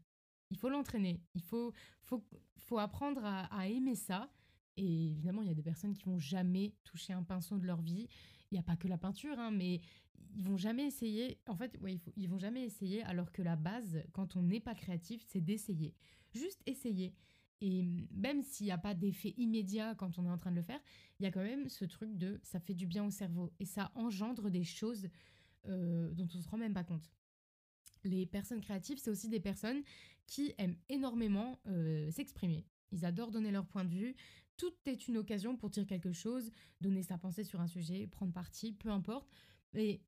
[0.50, 1.20] il faut l'entraîner.
[1.34, 1.72] Il faut,
[2.02, 2.24] faut,
[2.58, 4.30] faut apprendre à, aimer ça.
[4.76, 7.82] Et évidemment, il y a des personnes qui vont jamais toucher un pinceau de leur
[7.82, 8.08] vie.
[8.50, 9.80] Il n'y a pas que la peinture, hein, mais
[10.34, 11.38] ils vont jamais essayer.
[11.46, 13.02] En fait, ouais, il ils vont jamais essayer.
[13.04, 15.94] Alors que la base, quand on n'est pas créatif, c'est d'essayer.
[16.34, 17.14] Juste essayer.
[17.64, 20.62] Et même s'il n'y a pas d'effet immédiat quand on est en train de le
[20.62, 20.80] faire,
[21.18, 23.64] il y a quand même ce truc de ça fait du bien au cerveau et
[23.64, 25.08] ça engendre des choses
[25.68, 27.10] euh, dont on ne se rend même pas compte
[28.04, 29.82] les personnes créatives, c'est aussi des personnes
[30.26, 32.66] qui aiment énormément euh, s'exprimer.
[32.90, 34.14] Ils adorent donner leur point de vue.
[34.56, 38.32] Tout est une occasion pour dire quelque chose, donner sa pensée sur un sujet, prendre
[38.32, 39.28] parti, peu importe.
[39.74, 40.02] Et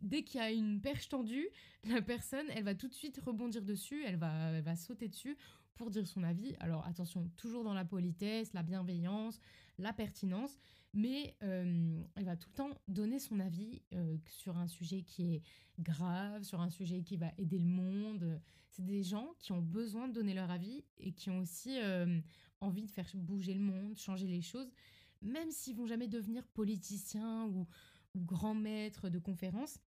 [0.00, 1.48] dès qu'il y a une perche tendue,
[1.84, 5.36] la personne, elle va tout de suite rebondir dessus, elle va, elle va sauter dessus
[5.78, 6.54] pour dire son avis.
[6.60, 9.40] Alors attention, toujours dans la politesse, la bienveillance,
[9.78, 10.58] la pertinence,
[10.92, 15.36] mais euh, elle va tout le temps donner son avis euh, sur un sujet qui
[15.36, 15.42] est
[15.78, 18.40] grave, sur un sujet qui va aider le monde.
[18.70, 22.20] C'est des gens qui ont besoin de donner leur avis et qui ont aussi euh,
[22.60, 24.70] envie de faire bouger le monde, changer les choses,
[25.22, 27.66] même s'ils vont jamais devenir politiciens ou,
[28.14, 29.78] ou grands maîtres de conférences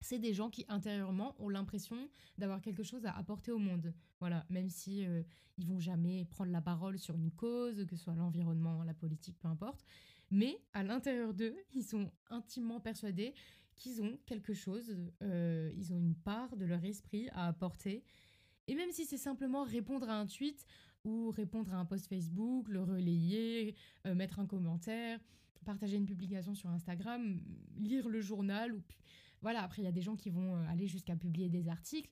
[0.00, 2.08] c'est des gens qui intérieurement ont l'impression
[2.38, 3.92] d'avoir quelque chose à apporter au monde.
[4.18, 5.06] Voilà, même si
[5.58, 9.38] ils vont jamais prendre la parole sur une cause, que ce soit l'environnement, la politique,
[9.38, 9.84] peu importe,
[10.30, 13.34] mais à l'intérieur d'eux, ils sont intimement persuadés
[13.74, 18.04] qu'ils ont quelque chose, euh, ils ont une part de leur esprit à apporter.
[18.68, 20.66] Et même si c'est simplement répondre à un tweet
[21.04, 23.74] ou répondre à un post Facebook, le relayer,
[24.06, 25.18] euh, mettre un commentaire,
[25.64, 27.40] partager une publication sur Instagram,
[27.76, 28.82] lire le journal, ou
[29.42, 32.10] voilà, après il y a des gens qui vont euh, aller jusqu'à publier des articles.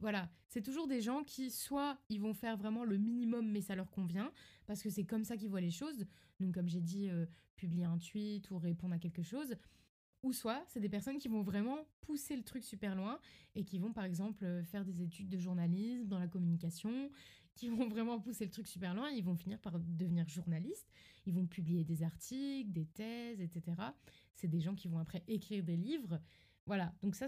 [0.00, 3.74] Voilà, c'est toujours des gens qui, soit ils vont faire vraiment le minimum, mais ça
[3.74, 4.30] leur convient,
[4.66, 6.06] parce que c'est comme ça qu'ils voient les choses.
[6.38, 9.56] Donc, comme j'ai dit, euh, publier un tweet ou répondre à quelque chose.
[10.22, 13.20] Ou soit, c'est des personnes qui vont vraiment pousser le truc super loin
[13.54, 17.10] et qui vont, par exemple, euh, faire des études de journalisme dans la communication,
[17.54, 19.10] qui vont vraiment pousser le truc super loin.
[19.10, 20.88] Ils vont finir par devenir journalistes.
[21.26, 23.76] Ils vont publier des articles, des thèses, etc.
[24.34, 26.20] C'est des gens qui vont après écrire des livres.
[26.68, 27.26] Voilà, donc ça,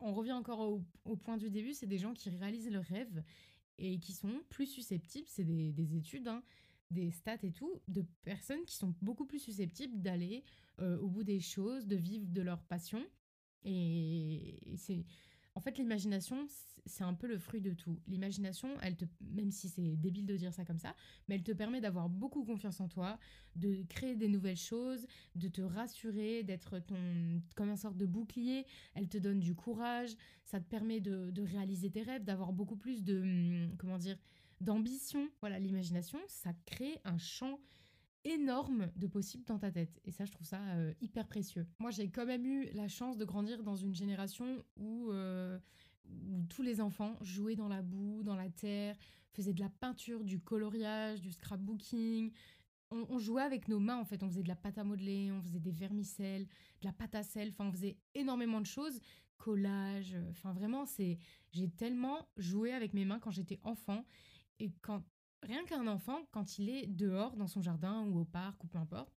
[0.00, 3.22] on revient encore au, point du début, c'est des gens qui réalisent leurs rêves
[3.78, 6.42] et qui sont plus susceptibles, c'est des, études, hein,
[6.90, 10.42] des stats et tout, de personnes qui sont beaucoup plus susceptibles d'aller
[10.80, 13.06] euh, au bout des choses, de vivre de leur passion.
[13.62, 15.04] et c'est
[15.56, 16.46] en fait, l'imagination,
[16.84, 17.98] c'est un peu le fruit de tout.
[18.06, 20.94] L'imagination, elle te, même si c'est débile de dire ça comme ça,
[21.26, 23.18] mais elle te permet d'avoir beaucoup confiance en toi,
[23.56, 28.66] de créer des nouvelles choses, de te rassurer, d'être ton comme un sorte de bouclier.
[28.94, 30.14] Elle te donne du courage,
[30.44, 34.18] ça te permet de, de réaliser tes rêves, d'avoir beaucoup plus de hum, comment dire
[34.60, 35.26] d'ambition.
[35.40, 37.58] Voilà, l'imagination, ça crée un champ
[38.26, 40.00] énorme de possibles dans ta tête.
[40.04, 41.66] Et ça, je trouve ça euh, hyper précieux.
[41.78, 45.58] Moi, j'ai quand même eu la chance de grandir dans une génération où, euh,
[46.04, 48.96] où tous les enfants jouaient dans la boue, dans la terre,
[49.32, 52.32] faisaient de la peinture, du coloriage, du scrapbooking.
[52.90, 54.22] On, jouait avec nos mains, en fait.
[54.22, 56.46] On faisait de la pâte à modeler, on faisait des vermicelles,
[56.80, 57.50] de la pâte à sel.
[57.50, 59.00] Enfin, on faisait énormément de choses.
[59.38, 60.14] Collage.
[60.14, 61.18] Euh, enfin, vraiment, c'est...
[61.52, 64.04] J'ai tellement joué avec mes mains quand j'étais enfant.
[64.58, 65.02] Et quand
[65.46, 68.78] Rien qu'un enfant, quand il est dehors, dans son jardin ou au parc ou peu
[68.78, 69.12] importe,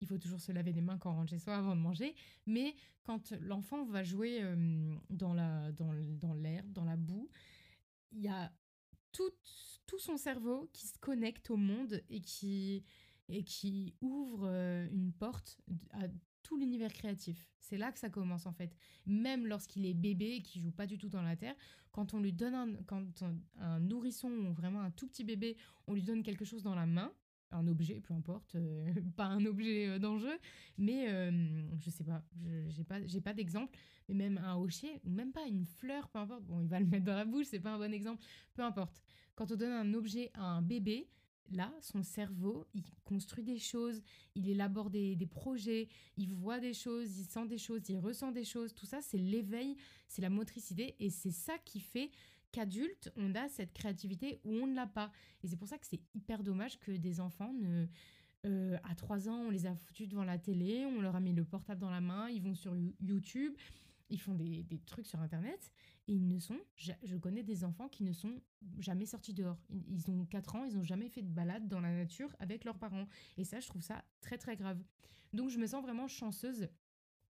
[0.00, 2.14] il faut toujours se laver les mains quand on rentre chez soi avant de manger,
[2.46, 7.28] mais quand l'enfant va jouer euh, dans l'herbe, dans la boue,
[8.12, 8.52] il y a
[9.12, 9.32] tout,
[9.86, 12.84] tout son cerveau qui se connecte au monde et qui,
[13.28, 15.58] et qui ouvre euh, une porte
[15.92, 16.06] à
[16.44, 17.50] tout l'univers créatif.
[17.58, 18.76] C'est là que ça commence en fait.
[19.06, 21.56] Même lorsqu'il est bébé et qu'il joue pas du tout dans la terre,
[21.90, 23.04] quand on lui donne un, quand
[23.58, 25.56] un nourrisson ou vraiment un tout petit bébé,
[25.88, 27.12] on lui donne quelque chose dans la main,
[27.54, 30.38] un objet, peu importe, euh, pas un objet euh, d'enjeu,
[30.76, 31.30] mais euh,
[31.80, 32.22] je sais pas,
[32.68, 33.76] j'ai pas, pas d'exemple,
[34.08, 36.86] mais même un hocher, ou même pas une fleur, peu importe, bon, il va le
[36.86, 38.22] mettre dans la bouche, c'est pas un bon exemple,
[38.54, 39.02] peu importe.
[39.34, 41.08] Quand on donne un objet à un bébé,
[41.50, 44.02] Là, son cerveau, il construit des choses,
[44.34, 48.44] il élabore des, projets, il voit des choses, il sent des choses, il ressent des
[48.44, 48.74] choses.
[48.74, 49.76] Tout ça, c'est l'éveil,
[50.08, 50.96] c'est la motricité.
[51.00, 52.10] Et c'est ça qui fait
[52.50, 55.12] qu'adulte, on a cette créativité ou on ne l'a pas.
[55.42, 57.86] Et c'est pour ça que c'est hyper dommage que des enfants ne...
[58.46, 61.32] Euh, à 3 ans, on les a foutus devant la télé, on leur a mis
[61.32, 63.54] le portable dans la main, ils vont sur YouTube,
[64.10, 65.72] ils font des, trucs sur Internet
[66.06, 68.40] et ils ne sont, je connais des enfants qui ne sont
[68.78, 69.58] jamais sortis dehors.
[69.70, 72.78] Ils ont 4 ans, ils n'ont jamais fait de balade dans la nature avec leurs
[72.78, 73.06] parents.
[73.38, 74.78] Et ça, je trouve ça très très grave.
[75.32, 76.68] Donc je me sens vraiment chanceuse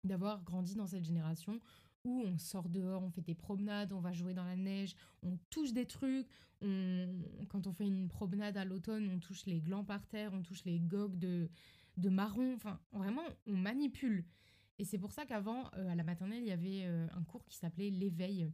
[0.05, 1.61] d'avoir grandi dans cette génération
[2.05, 5.37] où on sort dehors, on fait des promenades, on va jouer dans la neige, on
[5.51, 6.27] touche des trucs,
[6.61, 10.65] quand on fait une promenade à l'automne, on touche les glands par terre, on touche
[10.65, 11.49] les gogues de,
[11.97, 14.25] de marron, enfin vraiment on manipule.
[14.81, 17.45] Et c'est pour ça qu'avant, euh, à la maternelle, il y avait euh, un cours
[17.45, 18.51] qui s'appelait l'éveil.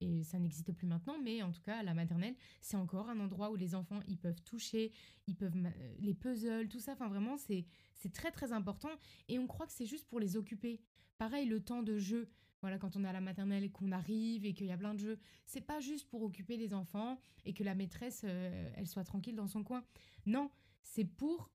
[0.00, 3.18] Et ça n'existe plus maintenant, mais en tout cas, à la maternelle, c'est encore un
[3.18, 4.92] endroit où les enfants, ils peuvent toucher,
[5.26, 6.92] ils peuvent euh, les puzzles, tout ça.
[6.92, 7.66] Enfin, vraiment, c'est
[8.12, 8.90] très, très important.
[9.26, 10.80] Et on croit que c'est juste pour les occuper.
[11.18, 12.30] Pareil, le temps de jeu.
[12.60, 15.00] Voilà, quand on est à la maternelle qu'on arrive et qu'il y a plein de
[15.00, 19.34] jeux, c'est pas juste pour occuper les enfants et que la maîtresse, elle soit tranquille
[19.34, 19.84] dans son coin.
[20.24, 20.50] Non,
[20.84, 21.50] c'est pour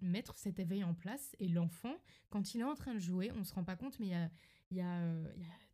[0.00, 1.36] mettre cet éveil en place.
[1.38, 1.94] Et l'enfant,
[2.30, 4.08] quand il est en train de jouer, on ne se rend pas compte, mais
[4.70, 5.10] il y a,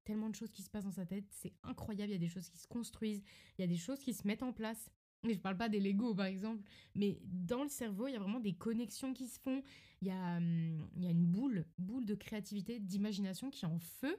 [0.05, 1.25] tellement de choses qui se passent dans sa tête.
[1.31, 2.11] C'est incroyable.
[2.11, 3.23] Il y a des choses qui se construisent.
[3.57, 4.91] Il y a des choses qui se mettent en place.
[5.29, 6.63] Et je parle pas des Lego par exemple,
[6.95, 9.63] mais dans le cerveau, il y a vraiment des connexions qui se font.
[10.01, 13.79] Il y a, il y a une boule, boule de créativité, d'imagination qui est en
[13.79, 14.17] feu.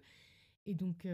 [0.65, 1.07] Et donc,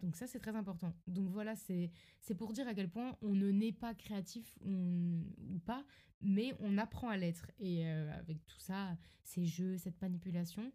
[0.00, 0.92] donc ça, c'est très important.
[1.06, 1.90] Donc voilà, c'est
[2.36, 5.84] pour dire à quel point on ne naît pas créatif ou pas,
[6.20, 7.50] mais on apprend à l'être.
[7.58, 10.72] Et euh, avec tout ça, ces jeux, cette manipulation,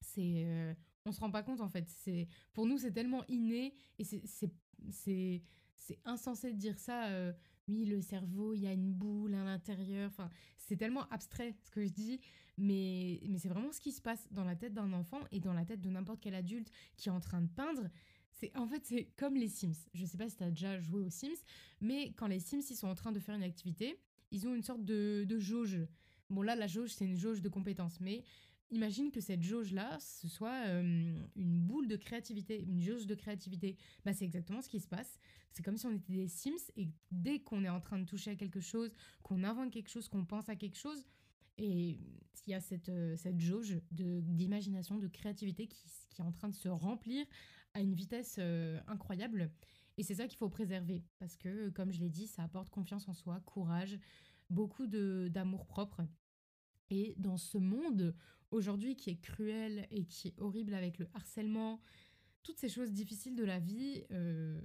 [0.00, 1.88] c'est euh, on se rend pas compte en fait.
[1.88, 4.22] C'est pour nous c'est tellement inné et c'est
[4.90, 7.08] c'est insensé de dire ça.
[7.08, 7.32] Euh,
[7.68, 10.08] oui, le cerveau, il y a une boule à l'intérieur.
[10.08, 12.20] Enfin, c'est tellement abstrait ce que je dis,
[12.58, 15.64] mais, c'est vraiment ce qui se passe dans la tête d'un enfant et dans la
[15.64, 17.88] tête de n'importe quel adulte qui est en train de peindre.
[18.32, 19.88] C'est en fait c'est comme les Sims.
[19.94, 21.42] Je sais pas si tu as déjà joué aux Sims,
[21.80, 23.98] mais quand les Sims ils sont en train de faire une activité,
[24.30, 25.78] ils ont une sorte de, jauge.
[26.30, 28.22] Bon, là, la jauge, c'est une jauge de compétences, mais
[28.70, 33.76] imagine que cette jauge-là, ce soit euh, une boule de créativité, une jauge de créativité.
[34.04, 35.18] Bah, c'est exactement ce qui se passe.
[35.52, 38.32] C'est comme si on était des Sims et dès qu'on est en train de toucher
[38.32, 38.92] à quelque chose,
[39.22, 41.04] qu'on invente quelque chose, qu'on pense à quelque chose,
[41.58, 42.00] et
[42.46, 46.48] il y a cette, euh, cette jauge d'imagination, de, créativité qui, qui, est en train
[46.48, 47.26] de se remplir
[47.74, 49.50] à une vitesse euh, incroyable.
[49.98, 53.08] Et c'est ça qu'il faut préserver parce que, comme je l'ai dit, ça apporte confiance
[53.08, 53.98] en soi, courage,
[54.48, 56.02] beaucoup d'amour propre.
[56.90, 58.14] Et dans ce monde
[58.50, 61.82] aujourd'hui qui est cruel et qui est horrible avec le harcèlement,
[62.42, 64.58] toutes ces choses difficiles de la vie, euh,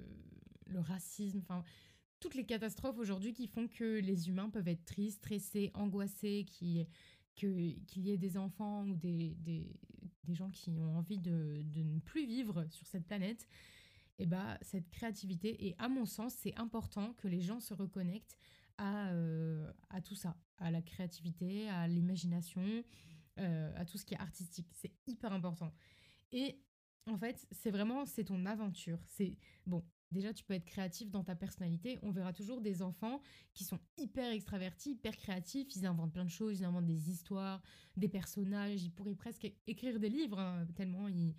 [0.67, 1.63] le racisme, enfin
[2.23, 6.87] toutes les catastrophes aujourd'hui qui font que les humains peuvent être tristes, stressés, angoissés, qu'il
[7.97, 9.77] y ait des enfants ou des, des,
[10.33, 13.45] gens qui ont envie de, de, ne plus vivre sur cette planète,
[14.19, 17.73] et eh bah, cette créativité, et à mon sens, c'est important que les gens se
[17.73, 18.37] reconnectent
[18.77, 22.85] à, euh, à tout ça, à la créativité, à l'imagination,
[23.39, 24.69] euh, à tout ce qui est artistique.
[24.71, 25.73] C'est hyper important.
[26.31, 26.57] Et
[27.05, 28.99] en fait, c'est vraiment, c'est ton aventure.
[29.07, 29.83] C'est bon,
[30.13, 31.97] Déjà, tu peux être créatif dans ta personnalité.
[32.03, 33.19] On verra toujours des enfants
[33.53, 35.75] qui sont hyper extravertis, hyper créatifs.
[35.75, 37.61] Ils inventent plein de choses, ils inventent des histoires,
[37.97, 38.83] des personnages.
[38.83, 41.33] Ils pourraient presque écrire des livres, hein, tellement, ils,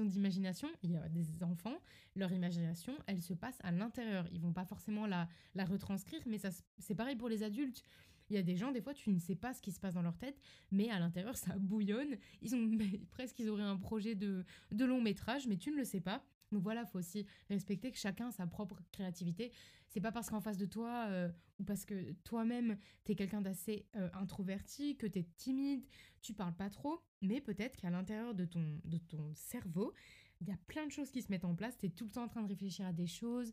[0.00, 0.68] ont d'imagination.
[0.84, 1.76] Il y a des enfants,
[2.14, 4.26] leur imagination, elle se passe à l'intérieur.
[4.32, 6.38] Ils vont pas forcément la, retranscrire, mais
[6.78, 7.82] c'est pareil pour les adultes.
[8.30, 9.94] Il y a des gens, des fois, tu ne sais pas ce qui se passe
[9.94, 10.40] dans leur tête,
[10.70, 12.16] mais à l'intérieur, ça bouillonne.
[12.42, 12.70] Ils ont
[13.10, 16.24] presque, ils auraient un projet de, de long métrage, mais tu ne le sais pas.
[16.52, 19.52] Donc voilà, il faut aussi respecter que chacun a sa propre créativité.
[19.88, 21.28] C'est pas parce qu'en face de toi, euh,
[21.58, 25.84] ou parce que toi-même, tu es quelqu'un d'assez euh, introverti, que tu es timide,
[26.22, 29.92] tu parles pas trop, mais peut-être qu'à l'intérieur de ton, de ton cerveau,
[30.40, 32.10] il y a plein de choses qui se mettent en place, tu es tout le
[32.10, 33.52] temps en train de réfléchir à des choses.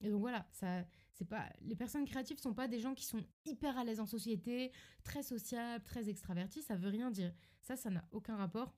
[0.00, 3.24] Et donc voilà, ça, c'est pas, les personnes créatives sont pas des gens qui sont
[3.44, 4.70] hyper à l'aise en société,
[5.02, 7.32] très sociables, très extravertis, ça veut rien dire.
[7.60, 8.76] Ça, ça n'a aucun rapport.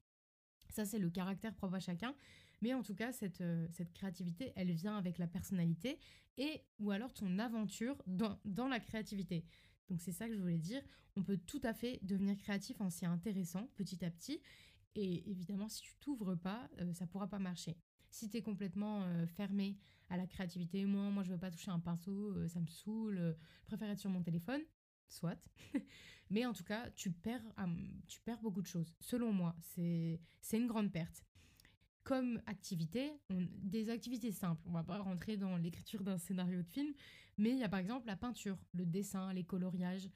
[0.70, 2.14] Ça, c'est le caractère propre à chacun.
[2.60, 5.98] Mais en tout cas, cette, euh, cette créativité, elle vient avec la personnalité
[6.36, 9.44] et ou alors ton aventure dans, dans la créativité.
[9.88, 10.82] Donc c'est ça que je voulais dire.
[11.16, 14.40] On peut tout à fait devenir créatif en s'y intéressant petit à petit.
[14.94, 17.76] Et évidemment, si tu t'ouvres pas, euh, ça pourra pas marcher.
[18.10, 21.70] Si tu es complètement euh, fermé à la créativité, moi, moi je veux pas toucher
[21.70, 24.60] un pinceau, ça me saoule, je préfère être sur mon téléphone,
[25.08, 25.40] soit.
[26.30, 27.44] Mais en tout cas, tu perds,
[28.08, 28.92] tu perds beaucoup de choses.
[29.00, 30.18] Selon moi, c'est
[30.52, 31.24] une grande perte
[32.04, 34.62] comme activité, des activités simples.
[34.66, 36.92] On va pas rentrer dans l'écriture d'un scénario de film,
[37.38, 40.08] mais il y a par exemple la peinture, le dessin, les coloriages.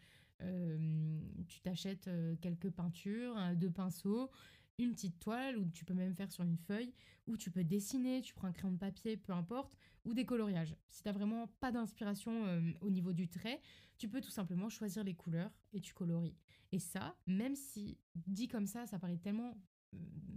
[0.42, 4.30] Euh, tu t'achètes euh, quelques peintures, deux pinceaux,
[4.78, 6.92] une petite toile, ou tu peux même faire sur une feuille,
[7.26, 10.76] ou tu peux dessiner, tu prends un crayon de papier, peu importe, ou des coloriages.
[10.90, 13.60] Si tu n'as vraiment pas d'inspiration euh, au niveau du trait,
[13.98, 16.36] tu peux tout simplement choisir les couleurs et tu colories.
[16.72, 19.56] Et ça, même si dit comme ça, ça paraît tellement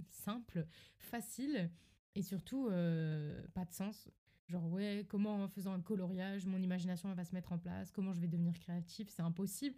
[0.10, 0.66] simple,
[0.98, 1.70] facile
[2.16, 2.70] et surtout
[3.54, 4.10] pas de sens.
[4.48, 8.14] Genre, ouais, comment en faisant un coloriage, mon imagination va se mettre en place, comment
[8.14, 9.76] je vais devenir créatif, c'est impossible.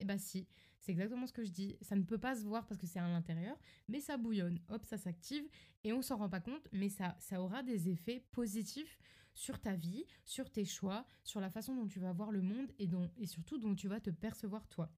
[0.00, 0.46] Eh bah si,
[0.80, 1.76] c'est exactement ce que je dis.
[1.82, 3.56] Ça ne peut pas se voir parce que c'est à l'intérieur,
[3.88, 4.60] mais ça bouillonne.
[4.68, 5.44] Hop, ça s'active
[5.84, 8.98] et on s'en rend pas compte, mais ça, ça aura des effets positifs
[9.34, 12.72] sur ta vie, sur tes choix, sur la façon dont tu vas voir le monde
[12.78, 14.90] et, dont, et surtout dont tu vas te percevoir toi.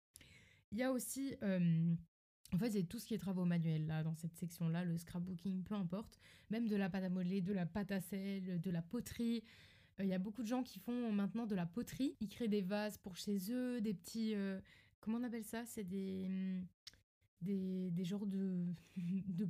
[0.73, 1.95] Il y a aussi, euh,
[2.53, 5.63] en fait, c'est tout ce qui est travaux manuels là, dans cette section-là, le scrapbooking,
[5.63, 6.19] peu importe,
[6.51, 9.45] même de la pâte à modeler, de la pâte à sel, de la poterie.
[10.01, 12.17] Euh, il y a beaucoup de gens qui font maintenant de la poterie.
[12.21, 14.35] Ils créent des vases pour chez eux, des petits.
[14.35, 14.61] Euh,
[15.01, 15.65] comment on appelle ça?
[15.65, 16.67] C'est des, hmm,
[17.43, 19.49] des, des genres de, de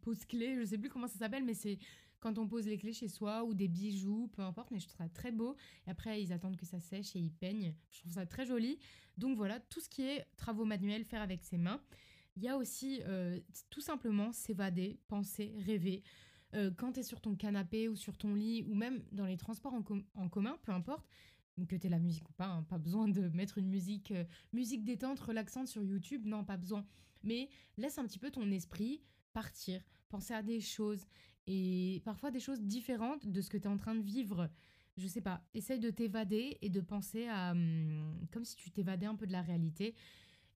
[0.00, 1.78] pose-clés, je sais plus comment ça s'appelle, mais c'est
[2.20, 4.96] quand on pose les clés chez soi ou des bijoux, peu importe, mais je trouve
[4.96, 5.56] ça très beau.
[5.86, 7.74] Et après, ils attendent que ça sèche et ils peignent.
[7.90, 8.78] Je trouve ça très joli.
[9.18, 11.80] Donc voilà, tout ce qui est travaux manuels, faire avec ses mains.
[12.36, 13.38] Il y a aussi euh,
[13.70, 16.02] tout simplement s'évader, penser, rêver.
[16.54, 19.36] Euh, quand tu es sur ton canapé ou sur ton lit ou même dans les
[19.36, 21.08] transports en, commun, peu importe,
[21.68, 24.84] que tu la musique ou pas, hein, pas besoin de mettre une musique, euh, musique
[24.84, 26.86] détente, relaxante sur YouTube, non, pas besoin.
[27.22, 31.06] Mais laisse un petit peu ton esprit partir, penser à des choses
[31.46, 34.50] et parfois des choses différentes de ce que tu es en train de vivre.
[34.96, 37.52] Je sais pas, essaye de t'évader et de penser à.
[37.52, 39.94] Hum, comme si tu t'évadais un peu de la réalité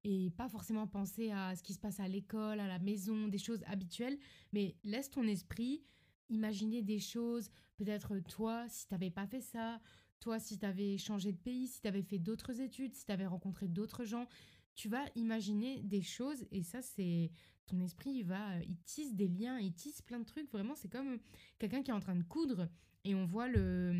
[0.08, 3.38] et pas forcément penser à ce qui se passe à l'école, à la maison, des
[3.38, 4.16] choses habituelles,
[4.52, 5.82] mais laisse ton esprit
[6.28, 7.50] imaginer des choses.
[7.76, 9.80] Peut-être toi, si tu n'avais pas fait ça,
[10.20, 13.10] toi, si tu avais changé de pays, si tu avais fait d'autres études, si tu
[13.10, 14.28] avais rencontré d'autres gens,
[14.76, 17.32] tu vas imaginer des choses et ça, c'est
[17.66, 20.48] ton esprit, il va, il tisse des liens, il tisse plein de trucs.
[20.52, 21.18] Vraiment, c'est comme
[21.58, 22.68] quelqu'un qui est en train de coudre
[23.02, 23.90] et on voit le,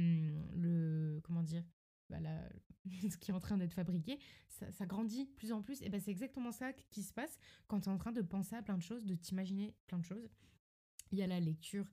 [0.55, 1.65] le comment dire,
[2.11, 2.19] bah
[3.11, 5.83] ce qui est en train d'être fabriqué, ça, grandit plus en plus.
[5.83, 8.55] Et ben c'est exactement ça qui se passe quand tu es en train de penser
[8.57, 10.29] à plein de choses, de t'imaginer plein de choses.
[11.13, 11.87] Il y a la lecture.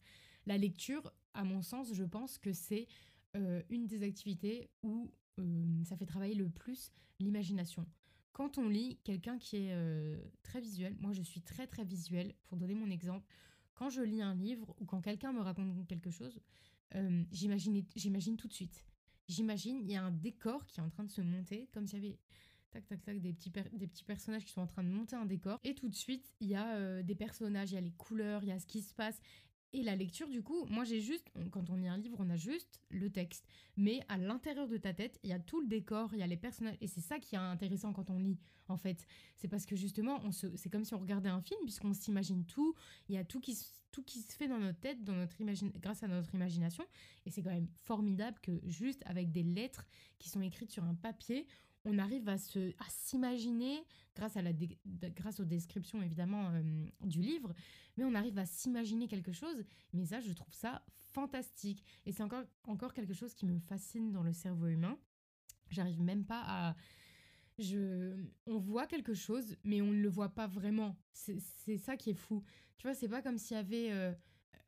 [0.45, 2.88] La lecture, à mon sens, je pense que c'est
[3.36, 7.86] euh, une des activités où euh, ça fait travailler le plus l'imagination.
[8.32, 12.34] Quand on lit quelqu'un qui est euh, très visuel, moi je suis très très visuel,
[12.47, 13.28] pour donner mon exemple,
[13.76, 16.39] quand je lis un livre ou quand quelqu'un me raconte quelque chose,
[17.32, 18.86] j'imagine tout de suite.
[19.27, 22.03] J'imagine, il y a un décor qui est en train de se monter, comme s'il
[22.03, 22.19] y avait
[22.71, 25.25] tac tac tac des petits, des petits personnages qui sont en train de monter un
[25.25, 25.59] décor.
[25.63, 28.43] Et tout de suite, il y a euh, des personnages, il y a les couleurs,
[28.43, 29.19] il y a ce qui se passe.
[29.75, 32.36] Et la lecture, du coup, moi j'ai juste, quand on lit un livre, on a
[32.36, 33.43] juste le texte.
[33.75, 36.27] Mais à l'intérieur de ta tête, il y a tout le décor, il y a
[36.27, 36.77] les personnages.
[36.79, 39.07] Et c'est ça qui est intéressant quand on lit, en fait.
[39.36, 42.75] C'est parce que justement, c'est comme si on regardait un film, puisqu'on s'imagine tout.
[43.09, 43.57] Il y a tout qui,
[43.91, 46.86] tout qui se fait dans notre tête, dans notre imagine, grâce à notre imagination.
[47.25, 49.88] Et c'est quand même formidable que juste avec des lettres
[50.19, 51.47] qui sont écrites sur un papier,
[51.86, 53.84] on arrive à se à s'imaginer
[54.15, 54.52] grâce à la
[55.10, 56.62] grâce aux descriptions évidemment euh,
[57.02, 57.54] du livre
[57.98, 61.84] mais on arrive à s'imaginer quelque chose mais ça je trouve ça fantastique.
[62.06, 64.98] Et c'est encore encore quelque chose qui me fascine dans le cerveau humain.
[65.69, 66.76] J'arrive même pas à
[67.60, 68.15] je
[68.48, 70.98] on voit quelque chose mais on ne le voit pas vraiment.
[71.13, 72.43] C'est ça qui est fou.
[72.78, 74.13] Tu vois c'est pas comme s'il y avait euh,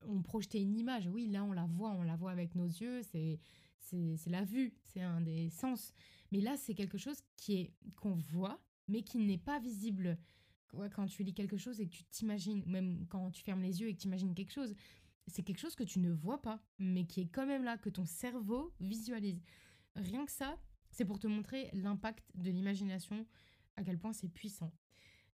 [0.03, 1.07] on projetait une image.
[1.07, 3.39] Oui là on la voit on la voit avec nos yeux c'est
[3.85, 5.93] c'est la vue c'est un des sens
[6.31, 10.17] mais là, c'est quelque chose qui est qu'on voit, mais qui n'est pas visible.
[10.93, 13.87] quand tu lis quelque chose et que tu t'imagines, même quand tu fermes les yeux
[13.87, 14.75] et que tu imagines quelque chose,
[15.27, 17.89] c'est quelque chose que tu ne vois pas, mais qui est quand même là, que
[17.89, 19.41] ton cerveau visualise.
[19.95, 20.59] Rien que ça,
[20.91, 23.25] c'est pour te montrer l'impact de l'imagination,
[23.77, 24.73] à quel point c'est puissant.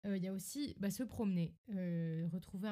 [0.04, 2.68] Euh, il y a aussi bah, se promener, euh, retrouver,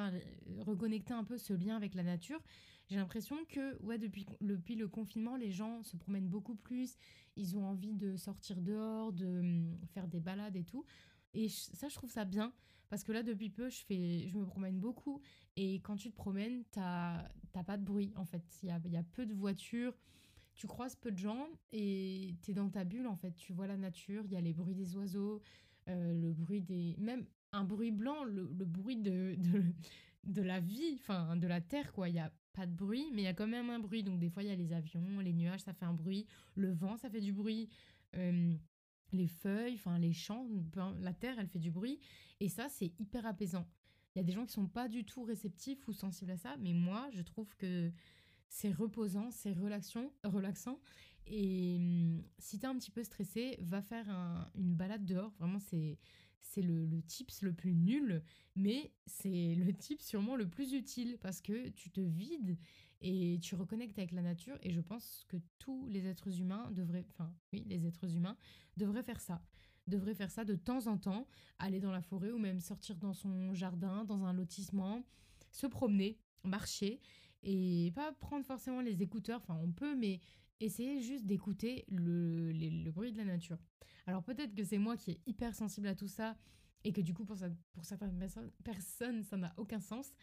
[0.59, 2.41] reconnecter un peu ce lien avec la nature.
[2.87, 6.97] J'ai l'impression que ouais, depuis, depuis le confinement, les gens se promènent beaucoup plus,
[7.35, 10.85] ils ont envie de sortir dehors, de hum, faire des balades et tout.
[11.33, 12.53] Et ça, je trouve ça bien,
[12.89, 15.21] parce que là, depuis peu, je, fais, je me promène beaucoup,
[15.57, 17.27] et quand tu te promènes, t'as
[17.65, 18.43] pas de bruit, en fait.
[18.63, 19.93] Il y a, y a peu de voitures,
[20.55, 23.35] tu croises peu de gens, et tu es dans ta bulle, en fait.
[23.35, 25.41] Tu vois la nature, il y a les bruits des oiseaux,
[25.89, 26.95] euh, le bruit des...
[26.97, 29.63] Même un bruit blanc, le, bruit de, de,
[30.23, 32.09] de la vie, enfin de la terre, quoi.
[32.09, 34.03] Il y a pas de bruit, mais il y a quand même un bruit.
[34.03, 36.25] Donc des fois, il y a les avions, les nuages, ça fait un bruit.
[36.55, 37.69] Le vent, ça fait du bruit.
[39.13, 40.47] les feuilles, enfin les champs,
[40.99, 41.99] la terre, elle fait du bruit.
[42.39, 43.67] Et ça, c'est hyper apaisant.
[44.15, 46.57] Il y a des gens qui sont pas du tout réceptifs ou sensibles à ça,
[46.57, 47.91] mais moi, je trouve que
[48.49, 50.79] c'est reposant, c'est relaxant, relaxant.
[51.27, 51.77] Et
[52.39, 54.07] si tu es un petit peu stressé, va faire
[54.55, 55.33] une balade dehors.
[55.37, 55.99] Vraiment, c'est
[56.41, 58.23] c'est le, le tips le plus nul,
[58.55, 62.57] mais c'est le tip sûrement le plus utile parce que tu te vides
[63.01, 67.05] et tu reconnectes avec la nature et je pense que tous les êtres humains devraient,
[67.11, 68.37] enfin oui, les êtres humains
[68.75, 69.41] devraient faire ça.
[69.87, 71.27] devrait faire ça de temps en temps,
[71.59, 75.03] aller dans la forêt ou même sortir dans son jardin, dans un lotissement,
[75.51, 76.99] se promener, marcher
[77.43, 80.19] et pas prendre forcément les écouteurs, enfin on peut, mais
[80.59, 83.57] essayer juste d'écouter le, bruit de la nature.
[84.05, 86.37] Alors peut-être que c'est moi qui est hyper sensible à tout ça
[86.83, 87.37] et que du coup pour
[87.85, 88.17] certaines
[88.63, 90.13] personnes ça n'a aucun sens,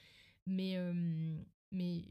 [0.47, 1.37] mais, euh,
[1.73, 2.05] mais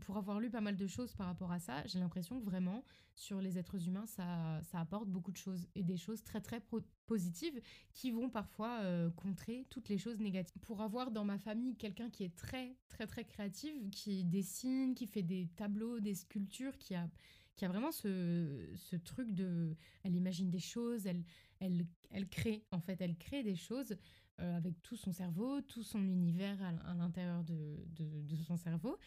[0.00, 2.84] pour avoir lu pas mal de choses par rapport à ça, j'ai l'impression que vraiment,
[3.14, 6.62] sur les êtres humains, ça, ça apporte beaucoup de choses et des choses très très
[7.06, 7.60] positives
[7.92, 10.60] qui vont parfois euh, contrer toutes les choses négatives.
[10.60, 15.06] Pour avoir dans ma famille quelqu'un qui est très très très créative, qui dessine, qui
[15.06, 17.08] fait des tableaux, des sculptures, qui a,
[17.56, 19.76] qui a vraiment ce, ce truc de...
[20.02, 21.24] Elle imagine des choses, elle,
[21.60, 23.96] elle, elle crée en fait, elle crée des choses.
[24.40, 28.98] Euh, avec tout son cerveau, tout son univers à, l'intérieur de, de, son cerveau,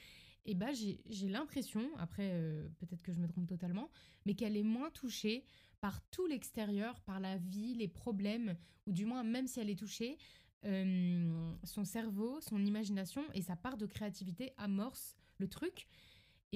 [0.46, 3.90] et bah j'ai l'impression, après euh, peut-être que je me trompe totalement,
[4.26, 5.44] mais qu'elle est moins touchée
[5.82, 9.80] par tout l'extérieur, par la vie, les problèmes, ou du moins même si elle est
[9.80, 10.20] touchée,
[10.64, 15.88] euh, son cerveau, son imagination et sa part de créativité amorce le truc.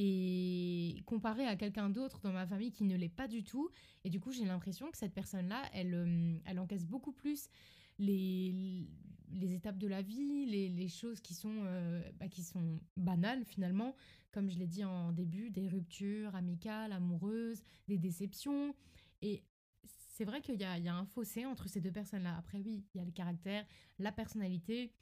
[0.01, 3.69] Et comparé à quelqu'un d'autre dans ma famille qui ne l'est pas du tout,
[4.05, 7.49] et du coup j'ai l'impression que cette personne-là, elle, elle encaisse beaucoup plus
[7.97, 8.87] les,
[9.33, 13.43] les étapes de la vie, les, les choses qui sont, euh, bah, qui sont banales
[13.43, 13.93] finalement,
[14.31, 18.73] comme je l'ai dit en début, des ruptures amicales, amoureuses, des déceptions.
[19.21, 19.43] Et
[19.83, 22.37] c'est vrai qu'il y a, y a un fossé entre ces deux personnes-là.
[22.37, 23.65] Après, oui, il y a le caractère,
[23.97, 24.93] la personnalité,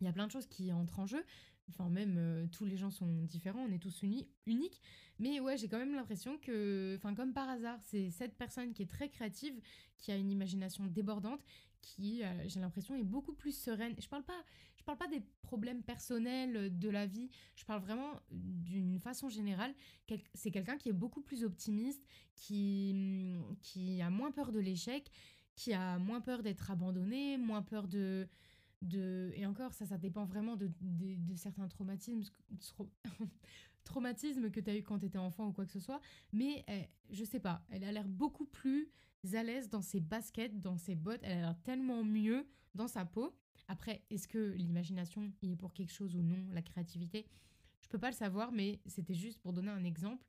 [0.00, 1.24] il y a plein de choses qui entrent en jeu.
[1.68, 4.80] Enfin, même euh, tous les gens sont différents, on est tous unis, uniques.
[5.18, 8.82] Mais ouais, j'ai quand même l'impression que, enfin, comme par hasard, c'est cette personne qui
[8.82, 9.60] est très créative,
[9.96, 11.44] qui a une imagination débordante,
[11.80, 13.94] qui, euh, j'ai l'impression, est beaucoup plus sereine.
[13.98, 14.44] Je parle pas,
[14.76, 17.30] je parle pas des problèmes personnels de la vie.
[17.56, 19.74] Je parle vraiment d'une façon générale.
[20.34, 25.10] C'est quelqu'un qui est beaucoup plus optimiste, qui, qui a moins peur de l'échec,
[25.54, 28.28] qui a moins peur d'être abandonné, moins peur de,
[28.92, 30.70] Et encore, ça, ça dépend vraiment de,
[31.36, 32.22] certains traumatismes,
[34.50, 36.00] que tu as eu quand tu étais enfant ou quoi que ce soit.
[36.32, 38.90] Mais eh, je sais pas, elle a l'air beaucoup plus
[39.32, 41.20] à l'aise dans ses baskets, dans ses bottes.
[41.22, 43.34] Elle a l'air tellement mieux dans sa peau.
[43.68, 47.26] Après, est-ce que l'imagination y est pour quelque chose ou non, la créativité?
[47.80, 50.24] Je peux pas le savoir, mais c'était juste pour donner un exemple.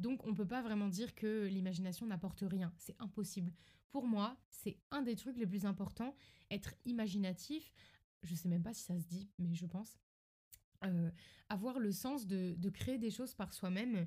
[0.00, 2.72] Donc, on peut pas vraiment dire que l'imagination n'apporte rien.
[2.78, 3.52] C'est impossible.
[3.90, 6.14] Pour moi, c'est un des trucs les plus importants.
[6.50, 7.72] Être imaginatif,
[8.22, 9.98] je sais même pas si ça se dit, mais je pense.
[10.84, 11.10] Euh,
[11.48, 14.06] avoir le sens de, de créer des choses par soi-même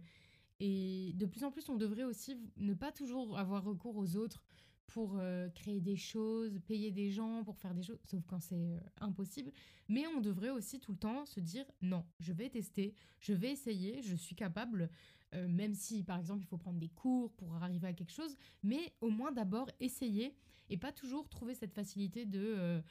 [0.60, 4.44] et de plus en plus, on devrait aussi ne pas toujours avoir recours aux autres
[4.88, 8.56] pour euh, créer des choses, payer des gens pour faire des choses, sauf quand c'est
[8.56, 9.52] euh, impossible.
[9.88, 13.52] Mais on devrait aussi tout le temps se dire non, je vais tester, je vais
[13.52, 14.89] essayer, je suis capable,
[15.34, 18.36] euh, même si par exemple il faut prendre des cours pour arriver à quelque chose,
[18.62, 20.36] mais au moins d'abord essayer
[20.70, 22.82] et pas toujours trouver cette facilité de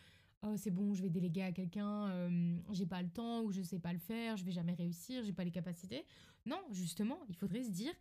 [0.42, 2.30] oh c'est bon, je vais déléguer à quelqu'un,
[2.72, 5.32] j'ai pas le temps ou je sais pas le faire, je vais jamais réussir, j'ai
[5.32, 6.04] pas les capacités.
[6.44, 7.92] Non, justement, il faudrait se dire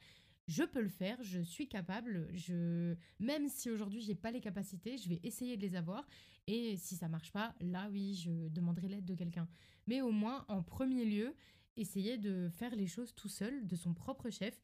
[0.48, 4.98] je peux le faire, je suis capable, je même si aujourd'hui j'ai pas les capacités,
[4.98, 6.06] je vais essayer de les avoir
[6.48, 9.48] et si ça marche pas, là oui, je demanderai l'aide de quelqu'un.
[9.88, 11.34] Mais au moins en premier lieu,
[11.78, 14.62] essayer de faire les choses tout seul, de son propre chef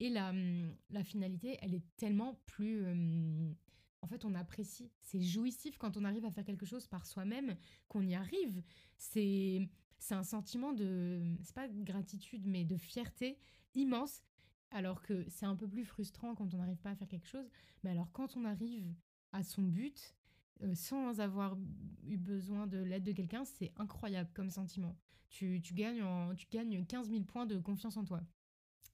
[0.00, 0.32] et la,
[0.90, 3.52] la finalité, elle est tellement plus euh,
[4.02, 4.90] en fait, on apprécie.
[5.00, 7.56] C'est jouissif quand on arrive à faire quelque chose par soi-même,
[7.88, 8.62] qu'on y arrive.
[8.98, 13.38] C'est c'est un sentiment de, c'est pas de gratitude, mais de fierté
[13.76, 14.24] immense.
[14.72, 17.48] Alors que c'est un peu plus frustrant quand on n'arrive pas à faire quelque chose.
[17.84, 18.92] Mais alors quand on arrive
[19.30, 20.16] à son but,
[20.62, 21.56] euh, sans avoir
[22.04, 24.96] eu besoin de l'aide de quelqu'un, c'est incroyable comme sentiment.
[25.28, 28.20] Tu, tu, gagnes en, tu gagnes 15 000 points de confiance en toi.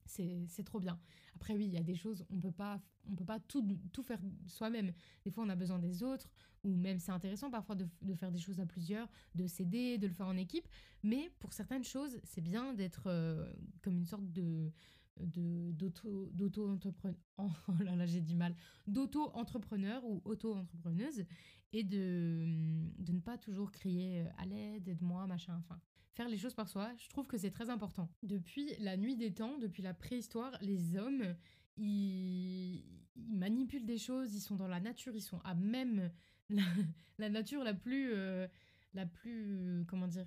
[0.06, 0.98] C'est trop bien.
[1.34, 2.80] Après, oui, il y a des choses, on peut pas,
[3.10, 4.92] on peut pas tout, tout faire soi-même.
[5.24, 6.32] Des fois, on a besoin des autres,
[6.64, 10.06] ou même c'est intéressant parfois de, de, faire des choses à plusieurs, de s'aider, de
[10.06, 10.66] le faire en équipe.
[11.02, 13.52] Mais pour certaines choses, c'est bien d'être euh,
[13.82, 14.72] comme une sorte de
[15.20, 17.50] d'auto d'auto entrepreneur oh
[17.82, 18.54] là là j'ai du mal
[18.86, 21.24] d'auto entrepreneur ou auto entrepreneuse
[21.72, 22.46] et de
[22.98, 25.80] de ne pas toujours crier euh, à l'aide aide-moi machin enfin
[26.18, 28.10] faire les choses par soi, je trouve que c'est très important.
[28.24, 31.36] Depuis la nuit des temps, depuis la préhistoire, les hommes,
[31.76, 32.82] ils,
[33.14, 36.10] manipulent des choses, ils sont dans la nature, ils sont à même
[37.18, 38.10] la, nature la plus...
[38.12, 38.48] Euh,
[38.94, 39.84] la plus...
[39.86, 40.26] comment dire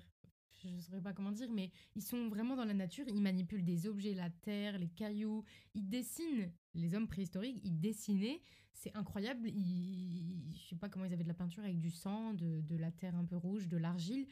[0.68, 3.64] je ne saurais pas comment dire, mais ils sont vraiment dans la nature, ils manipulent
[3.64, 5.44] des objets, la terre, les cailloux,
[5.74, 6.50] ils dessinent.
[6.74, 8.40] Les hommes préhistoriques, ils dessinaient,
[8.72, 9.48] c'est incroyable.
[9.48, 12.76] Ils, je sais pas comment ils avaient de la peinture avec du sang, de, de
[12.76, 14.26] la terre un peu rouge, de l'argile,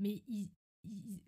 [0.00, 0.50] mais ils,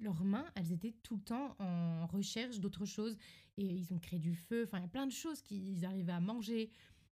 [0.01, 3.17] leurs mains, elles étaient tout le temps en recherche d'autres choses
[3.57, 4.65] et ils ont créé du feu.
[4.65, 6.71] Enfin, il y a plein de choses qu'ils arrivaient à manger.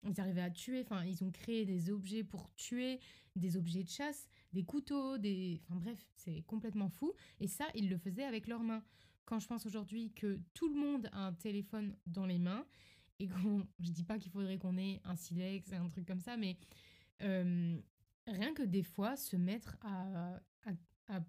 [0.04, 3.00] ils arrivaient à tuer, enfin, ils ont créé des objets pour tuer,
[3.36, 4.28] des objets de chasse,
[4.58, 5.62] des couteaux, des...
[5.64, 7.14] Enfin bref, c'est complètement fou.
[7.40, 8.84] Et ça, ils le faisaient avec leurs mains.
[9.26, 12.66] Quand je pense aujourd'hui que tout le monde a un téléphone dans les mains,
[13.20, 13.68] et qu'on...
[13.80, 16.58] Je dis pas qu'il faudrait qu'on ait un silex, un truc comme ça, mais
[17.22, 17.78] euh,
[18.26, 20.40] rien que des fois, se mettre à,
[21.08, 21.22] à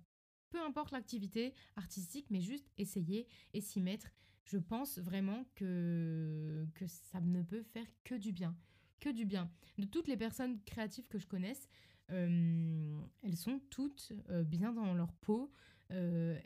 [0.51, 4.11] peu importe l'activité artistique, mais juste essayer et s'y mettre
[4.49, 8.57] je pense vraiment que, que ça ne peut faire que du bien.
[8.99, 9.51] Que du bien.
[9.77, 11.69] De toutes les personnes créatives que je connaisse,
[12.09, 15.53] elles sont toutes euh, bien dans leur peau.
[15.91, 16.39] Euh,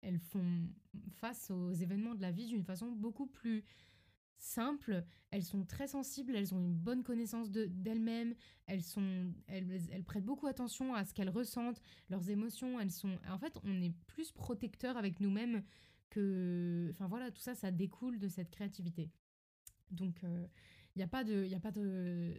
[0.00, 0.68] elles, font
[1.12, 3.64] face aux événements de la vie d'une façon beaucoup plus
[4.36, 5.04] simple.
[5.30, 8.34] Elles sont très sensibles, elles ont une bonne connaissance d'elles-mêmes,
[8.66, 12.80] elles, sont, elles, elles, prêtent beaucoup attention à ce qu'elles ressentent, leurs émotions.
[12.80, 15.62] Elles sont, en fait, on est plus protecteur avec nous-mêmes
[16.90, 19.10] Enfin voilà, tout ça, ça découle de cette créativité.
[19.90, 20.22] Donc,
[20.94, 21.44] il n'y a pas de...
[21.46, 22.34] Y a pas de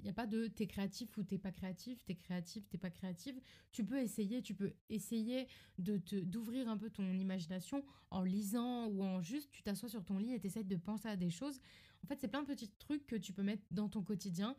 [0.00, 2.90] il y a, pas de t'es créatif ou t'es pas créatif, t'es créatif, t'es pas
[2.90, 3.40] créative.
[3.72, 5.48] Tu peux essayer, tu peux essayer
[5.78, 10.04] de te d'ouvrir un peu ton imagination en lisant ou en juste tu t'assois sur
[10.04, 11.60] ton lit et t'essayes de penser à des choses.
[12.04, 14.56] En fait, c'est plein de petits trucs que tu peux mettre dans ton quotidien.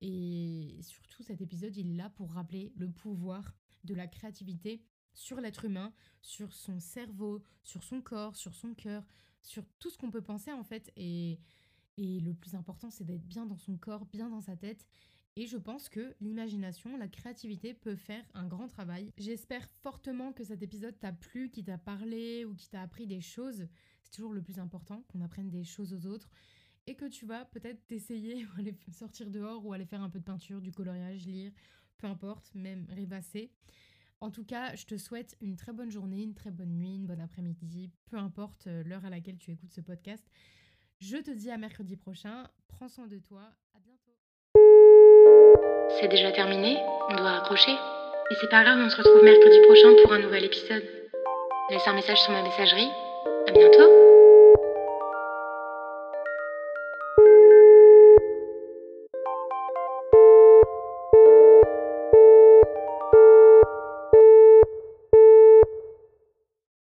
[0.00, 3.54] Et surtout, cet épisode, il est là pour rappeler le pouvoir
[3.84, 4.82] de la créativité
[5.14, 5.92] sur l'être humain,
[6.22, 9.04] sur son cerveau, sur son corps, sur son cœur,
[9.42, 10.92] sur tout ce qu'on peut penser en fait.
[10.96, 11.38] Et,
[11.98, 14.86] et le plus important, c'est d'être bien dans son corps, bien dans sa tête.
[15.34, 19.12] Et je pense que l'imagination, la créativité peut faire un grand travail.
[19.18, 23.20] J'espère fortement que cet épisode t'a plu, qu'il t'a parlé ou qu'il t'a appris des
[23.20, 23.66] choses.
[24.02, 26.30] C'est toujours le plus important, qu'on apprenne des choses aux autres.
[26.86, 30.24] Et que tu vas peut-être t'essayer, aller sortir dehors ou aller faire un peu de
[30.24, 31.52] peinture, du coloriage, lire,
[31.98, 33.52] peu importe, même rêvasser.
[34.20, 37.06] En tout cas, je te souhaite une très bonne journée, une très bonne nuit, une
[37.06, 40.24] bonne après-midi, peu importe euh, l'heure à laquelle tu écoutes ce podcast.
[41.00, 42.44] Je te dis à mercredi prochain.
[42.68, 43.42] Prends soin de toi.
[43.74, 44.10] À bientôt.
[46.00, 46.76] C'est déjà terminé.
[47.08, 47.72] On doit raccrocher.
[48.30, 50.84] Et c'est pas grave, on se retrouve mercredi prochain pour un nouvel épisode.
[51.70, 52.90] Laisse un message sur ma messagerie.
[53.46, 53.97] À bientôt.